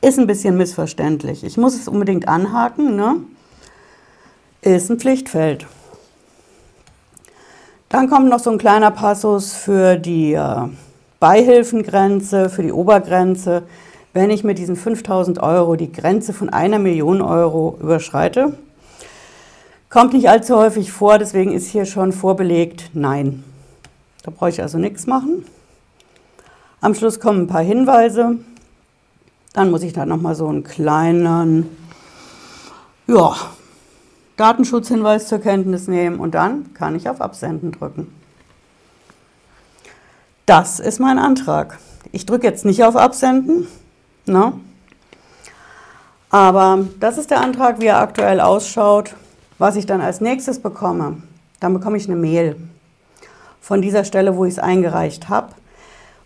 ist 0.00 0.18
ein 0.18 0.26
bisschen 0.26 0.56
missverständlich. 0.56 1.44
Ich 1.44 1.58
muss 1.58 1.74
es 1.74 1.88
unbedingt 1.88 2.28
anhaken. 2.28 2.96
Ne? 2.96 3.16
Ist 4.62 4.90
ein 4.90 4.98
Pflichtfeld. 4.98 5.66
Dann 7.90 8.08
kommt 8.08 8.30
noch 8.30 8.38
so 8.38 8.50
ein 8.50 8.58
kleiner 8.58 8.90
Passus 8.90 9.52
für 9.52 9.96
die 9.96 10.32
äh, 10.32 10.68
Beihilfengrenze, 11.20 12.48
für 12.48 12.62
die 12.62 12.72
Obergrenze 12.72 13.64
wenn 14.18 14.30
ich 14.30 14.42
mit 14.42 14.58
diesen 14.58 14.76
5000 14.76 15.40
Euro 15.40 15.76
die 15.76 15.92
Grenze 15.92 16.32
von 16.32 16.48
einer 16.48 16.78
Million 16.78 17.22
Euro 17.22 17.78
überschreite. 17.80 18.54
Kommt 19.90 20.12
nicht 20.12 20.28
allzu 20.28 20.56
häufig 20.56 20.90
vor, 20.90 21.18
deswegen 21.18 21.52
ist 21.52 21.68
hier 21.68 21.84
schon 21.84 22.12
vorbelegt 22.12 22.90
Nein. 22.94 23.44
Da 24.24 24.32
brauche 24.32 24.50
ich 24.50 24.60
also 24.60 24.76
nichts 24.76 25.06
machen. 25.06 25.44
Am 26.80 26.94
Schluss 26.94 27.20
kommen 27.20 27.42
ein 27.42 27.46
paar 27.46 27.62
Hinweise. 27.62 28.38
Dann 29.52 29.70
muss 29.70 29.82
ich 29.82 29.92
da 29.92 30.06
nochmal 30.06 30.34
so 30.34 30.46
einen 30.46 30.62
kleinen 30.62 31.76
ja, 33.06 33.34
Datenschutzhinweis 34.36 35.28
zur 35.28 35.40
Kenntnis 35.40 35.88
nehmen 35.88 36.20
und 36.20 36.34
dann 36.34 36.72
kann 36.74 36.94
ich 36.94 37.08
auf 37.08 37.20
Absenden 37.20 37.72
drücken. 37.72 38.14
Das 40.46 40.80
ist 40.80 41.00
mein 41.00 41.18
Antrag. 41.18 41.78
Ich 42.12 42.26
drücke 42.26 42.46
jetzt 42.46 42.64
nicht 42.64 42.84
auf 42.84 42.96
Absenden, 42.96 43.66
Ne? 44.28 44.52
Aber 46.30 46.84
das 47.00 47.16
ist 47.16 47.30
der 47.30 47.40
Antrag, 47.40 47.80
wie 47.80 47.86
er 47.86 47.98
aktuell 47.98 48.40
ausschaut. 48.40 49.14
Was 49.56 49.74
ich 49.74 49.86
dann 49.86 50.00
als 50.00 50.20
nächstes 50.20 50.60
bekomme, 50.60 51.22
dann 51.58 51.72
bekomme 51.72 51.96
ich 51.96 52.06
eine 52.06 52.16
Mail 52.16 52.56
von 53.60 53.82
dieser 53.82 54.04
Stelle, 54.04 54.36
wo 54.36 54.44
ich 54.44 54.52
es 54.52 54.58
eingereicht 54.58 55.28
habe. 55.28 55.48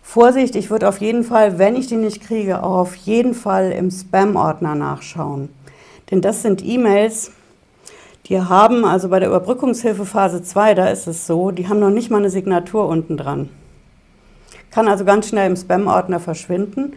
Vorsicht, 0.03 0.55
ich 0.55 0.69
würde 0.69 0.87
auf 0.87 0.99
jeden 0.99 1.23
Fall, 1.23 1.57
wenn 1.57 1.75
ich 1.75 1.87
die 1.87 1.95
nicht 1.95 2.21
kriege, 2.21 2.61
auch 2.61 2.77
auf 2.77 2.95
jeden 2.95 3.33
Fall 3.33 3.71
im 3.71 3.89
Spam-Ordner 3.89 4.75
nachschauen. 4.75 5.49
Denn 6.11 6.21
das 6.21 6.43
sind 6.43 6.63
E-Mails, 6.63 7.31
die 8.27 8.39
haben, 8.39 8.85
also 8.85 9.09
bei 9.09 9.19
der 9.19 9.29
Überbrückungshilfe 9.29 10.05
Phase 10.05 10.43
2, 10.43 10.75
da 10.75 10.87
ist 10.89 11.07
es 11.07 11.25
so, 11.25 11.49
die 11.49 11.67
haben 11.67 11.79
noch 11.79 11.89
nicht 11.89 12.11
mal 12.11 12.17
eine 12.17 12.29
Signatur 12.29 12.87
unten 12.87 13.17
dran. 13.17 13.49
Kann 14.69 14.87
also 14.87 15.05
ganz 15.05 15.29
schnell 15.29 15.49
im 15.49 15.55
Spam-Ordner 15.55 16.19
verschwinden. 16.19 16.93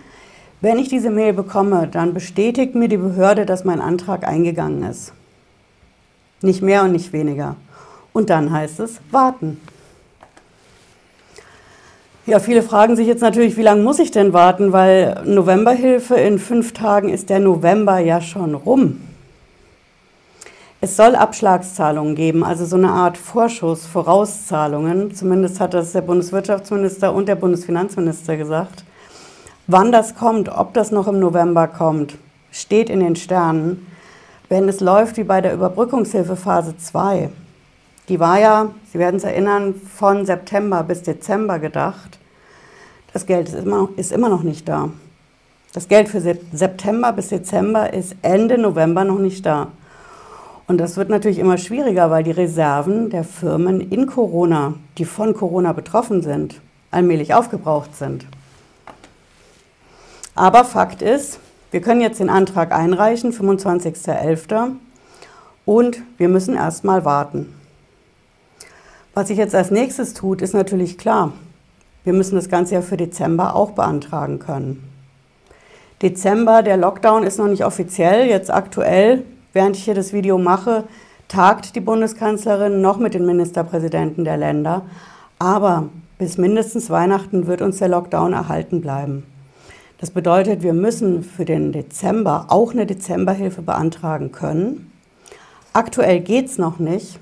Wenn 0.60 0.78
ich 0.78 0.88
diese 0.88 1.10
Mail 1.10 1.32
bekomme, 1.32 1.88
dann 1.88 2.12
bestätigt 2.12 2.74
mir 2.74 2.88
die 2.88 2.96
Behörde, 2.96 3.46
dass 3.46 3.64
mein 3.64 3.80
Antrag 3.80 4.26
eingegangen 4.26 4.82
ist. 4.82 5.12
Nicht 6.42 6.60
mehr 6.60 6.82
und 6.82 6.92
nicht 6.92 7.12
weniger. 7.12 7.56
Und 8.12 8.30
dann 8.30 8.50
heißt 8.50 8.80
es 8.80 9.00
warten. 9.10 9.60
Ja, 12.26 12.40
viele 12.40 12.62
fragen 12.62 12.96
sich 12.96 13.06
jetzt 13.06 13.20
natürlich, 13.22 13.56
wie 13.56 13.62
lange 13.62 13.84
muss 13.84 14.00
ich 14.00 14.10
denn 14.10 14.32
warten, 14.32 14.72
weil 14.72 15.22
Novemberhilfe 15.24 16.16
in 16.16 16.40
fünf 16.40 16.72
Tagen 16.72 17.08
ist 17.08 17.30
der 17.30 17.38
November 17.38 18.00
ja 18.00 18.20
schon 18.20 18.56
rum. 18.56 19.00
Es 20.80 20.96
soll 20.96 21.14
Abschlagszahlungen 21.14 22.16
geben, 22.16 22.42
also 22.42 22.64
so 22.64 22.74
eine 22.74 22.90
Art 22.90 23.16
Vorschuss, 23.16 23.86
Vorauszahlungen. 23.86 25.14
Zumindest 25.14 25.60
hat 25.60 25.72
das 25.72 25.92
der 25.92 26.00
Bundeswirtschaftsminister 26.00 27.14
und 27.14 27.28
der 27.28 27.36
Bundesfinanzminister 27.36 28.36
gesagt. 28.36 28.82
Wann 29.68 29.92
das 29.92 30.16
kommt, 30.16 30.48
ob 30.48 30.74
das 30.74 30.90
noch 30.90 31.06
im 31.06 31.20
November 31.20 31.68
kommt, 31.68 32.18
steht 32.50 32.90
in 32.90 32.98
den 32.98 33.14
Sternen. 33.14 33.86
Wenn 34.48 34.68
es 34.68 34.80
läuft 34.80 35.16
wie 35.16 35.24
bei 35.24 35.40
der 35.40 35.54
Überbrückungshilfe 35.54 36.34
Phase 36.34 36.76
2, 36.76 37.30
die 38.08 38.20
war 38.20 38.38
ja, 38.38 38.70
Sie 38.92 38.98
werden 38.98 39.16
es 39.16 39.24
erinnern, 39.24 39.74
von 39.74 40.26
September 40.26 40.82
bis 40.82 41.02
Dezember 41.02 41.58
gedacht. 41.58 42.18
Das 43.12 43.26
Geld 43.26 43.48
ist 43.48 43.54
immer, 43.54 43.88
ist 43.96 44.12
immer 44.12 44.28
noch 44.28 44.42
nicht 44.42 44.68
da. 44.68 44.90
Das 45.72 45.88
Geld 45.88 46.08
für 46.08 46.20
September 46.20 47.12
bis 47.12 47.28
Dezember 47.28 47.92
ist 47.92 48.16
Ende 48.22 48.58
November 48.58 49.04
noch 49.04 49.18
nicht 49.18 49.44
da. 49.44 49.68
Und 50.68 50.78
das 50.78 50.96
wird 50.96 51.10
natürlich 51.10 51.38
immer 51.38 51.58
schwieriger, 51.58 52.10
weil 52.10 52.24
die 52.24 52.30
Reserven 52.30 53.10
der 53.10 53.24
Firmen 53.24 53.80
in 53.80 54.06
Corona, 54.06 54.74
die 54.98 55.04
von 55.04 55.34
Corona 55.34 55.72
betroffen 55.72 56.22
sind, 56.22 56.60
allmählich 56.90 57.34
aufgebraucht 57.34 57.94
sind. 57.94 58.26
Aber 60.34 60.64
Fakt 60.64 61.02
ist, 61.02 61.40
wir 61.70 61.80
können 61.80 62.00
jetzt 62.00 62.20
den 62.20 62.30
Antrag 62.30 62.72
einreichen, 62.72 63.32
25.11. 63.32 64.72
Und 65.64 66.02
wir 66.16 66.28
müssen 66.28 66.54
erstmal 66.54 67.04
warten. 67.04 67.54
Was 69.16 69.28
sich 69.28 69.38
jetzt 69.38 69.54
als 69.54 69.70
nächstes 69.70 70.12
tut, 70.12 70.42
ist 70.42 70.52
natürlich 70.52 70.98
klar. 70.98 71.32
Wir 72.04 72.12
müssen 72.12 72.34
das 72.34 72.50
Ganze 72.50 72.74
ja 72.74 72.82
für 72.82 72.98
Dezember 72.98 73.56
auch 73.56 73.70
beantragen 73.70 74.38
können. 74.40 74.86
Dezember, 76.02 76.62
der 76.62 76.76
Lockdown 76.76 77.22
ist 77.22 77.38
noch 77.38 77.46
nicht 77.46 77.64
offiziell. 77.64 78.28
Jetzt 78.28 78.52
aktuell, 78.52 79.24
während 79.54 79.74
ich 79.74 79.84
hier 79.84 79.94
das 79.94 80.12
Video 80.12 80.36
mache, 80.36 80.84
tagt 81.28 81.76
die 81.76 81.80
Bundeskanzlerin 81.80 82.82
noch 82.82 82.98
mit 82.98 83.14
den 83.14 83.24
Ministerpräsidenten 83.24 84.24
der 84.24 84.36
Länder. 84.36 84.82
Aber 85.38 85.88
bis 86.18 86.36
mindestens 86.36 86.90
Weihnachten 86.90 87.46
wird 87.46 87.62
uns 87.62 87.78
der 87.78 87.88
Lockdown 87.88 88.34
erhalten 88.34 88.82
bleiben. 88.82 89.22
Das 89.96 90.10
bedeutet, 90.10 90.62
wir 90.62 90.74
müssen 90.74 91.24
für 91.24 91.46
den 91.46 91.72
Dezember 91.72 92.48
auch 92.50 92.72
eine 92.74 92.84
Dezemberhilfe 92.84 93.62
beantragen 93.62 94.30
können. 94.30 94.92
Aktuell 95.72 96.20
geht 96.20 96.48
es 96.48 96.58
noch 96.58 96.78
nicht. 96.78 97.18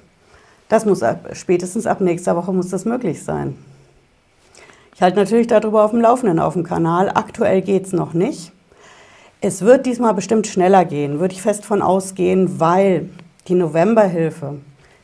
Das 0.69 0.87
muss 0.87 1.03
ab, 1.03 1.29
spätestens 1.33 1.87
ab 1.87 2.01
nächster 2.01 2.37
Woche 2.37 2.53
muss 2.53 2.71
das 2.71 2.85
möglich 2.85 3.23
sein. 3.23 3.57
Ich 4.95 5.03
halte 5.03 5.19
natürlich 5.19 5.47
darüber 5.47 5.85
auf 5.85 5.91
dem 5.91 6.01
Laufenden 6.01 6.39
auf 6.39 6.55
dem 6.55 6.63
Kanal. 6.63 7.11
Aktuell 7.15 7.63
geht 7.63 7.87
es 7.87 7.93
noch 7.93 8.15
nicht. 8.15 8.53
Es 9.41 9.63
wird 9.63 9.87
diesmal 9.87 10.15
bestimmt 10.15 10.47
schneller 10.47 10.85
gehen, 10.85 11.21
würde 11.21 11.35
ich 11.35 11.43
fest 11.43 11.65
von 11.65 11.83
ausgehen, 11.83 12.61
weil 12.61 13.11
die 13.49 13.55
Novemberhilfe, 13.55 14.61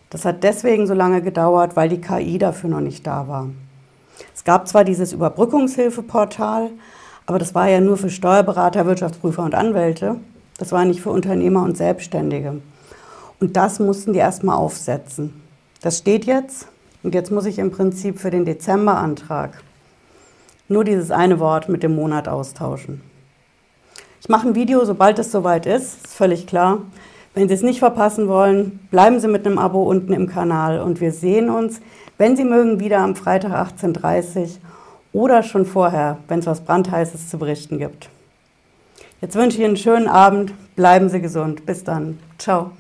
das 0.09 0.25
hat 0.25 0.43
deswegen 0.45 0.87
so 0.87 0.95
lange 0.95 1.21
gedauert, 1.21 1.77
weil 1.77 1.89
die 1.89 2.01
KI 2.01 2.39
dafür 2.39 2.71
noch 2.71 2.81
nicht 2.81 3.07
da 3.07 3.29
war. 3.29 3.49
Es 4.35 4.45
gab 4.45 4.67
zwar 4.67 4.85
dieses 4.85 5.13
Überbrückungshilfeportal, 5.13 6.71
Aber 7.27 7.39
das 7.39 7.55
war 7.55 7.69
ja 7.69 7.81
nur 7.81 7.97
für 7.97 8.11
Steuerberater, 8.11 8.87
Wirtschaftsprüfer 8.87 9.45
und 9.45 9.55
Anwälte. 9.55 10.17
Das 10.59 10.73
war 10.73 10.85
nicht 10.85 11.01
für 11.01 11.11
Unternehmer 11.11 11.63
und 11.63 11.77
Selbstständige. 11.77 12.61
Und 13.39 13.57
das 13.57 13.79
mussten 13.79 14.13
die 14.13 14.19
erstmal 14.19 14.57
aufsetzen. 14.57 15.41
Das 15.83 15.99
steht 15.99 16.25
jetzt. 16.27 16.69
Und 17.03 17.15
jetzt 17.15 17.31
muss 17.31 17.47
ich 17.47 17.59
im 17.59 17.71
Prinzip 17.71 18.19
für 18.19 18.31
den 18.31 18.45
Dezemberantrag 18.45 19.63
nur 20.69 20.85
dieses 20.85 21.11
eine 21.11 21.41
Wort 21.41 21.69
mit 21.69 21.83
dem 21.83 21.97
Monat 21.97 22.29
austauschen. 22.29 23.01
Ich 24.21 24.29
mache 24.29 24.49
ein 24.49 24.55
Video, 24.55 24.85
sobald 24.85 25.19
es 25.19 25.33
soweit 25.33 25.67
ist, 25.67 26.05
ist 26.05 26.15
völlig 26.15 26.47
klar. 26.47 26.83
Wenn 27.35 27.49
Sie 27.49 27.55
es 27.55 27.63
nicht 27.63 27.79
verpassen 27.79 28.29
wollen, 28.29 28.81
bleiben 28.91 29.19
Sie 29.19 29.29
mit 29.29 29.47
einem 29.47 29.59
Abo 29.59 29.83
unten 29.83 30.13
im 30.13 30.29
Kanal 30.29 30.81
und 30.81 31.01
wir 31.01 31.13
sehen 31.13 31.49
uns, 31.49 31.81
wenn 32.19 32.37
Sie 32.37 32.45
mögen, 32.45 32.81
wieder 32.81 32.99
am 32.99 33.17
Freitag 33.17 33.53
18.30 33.53 34.39
Uhr 34.39 34.49
oder 35.13 35.43
schon 35.43 35.65
vorher, 35.65 36.19
wenn 36.29 36.41
es 36.41 36.47
was 36.47 36.61
Brandheißes 36.61 37.31
zu 37.31 37.39
berichten 37.39 37.79
gibt. 37.79 38.11
Jetzt 39.21 39.37
wünsche 39.37 39.57
ich 39.57 39.61
Ihnen 39.61 39.71
einen 39.71 39.77
schönen 39.77 40.09
Abend, 40.09 40.53
bleiben 40.77 41.09
Sie 41.09 41.21
gesund. 41.21 41.67
Bis 41.67 41.83
dann. 41.83 42.19
Ciao. 42.39 42.73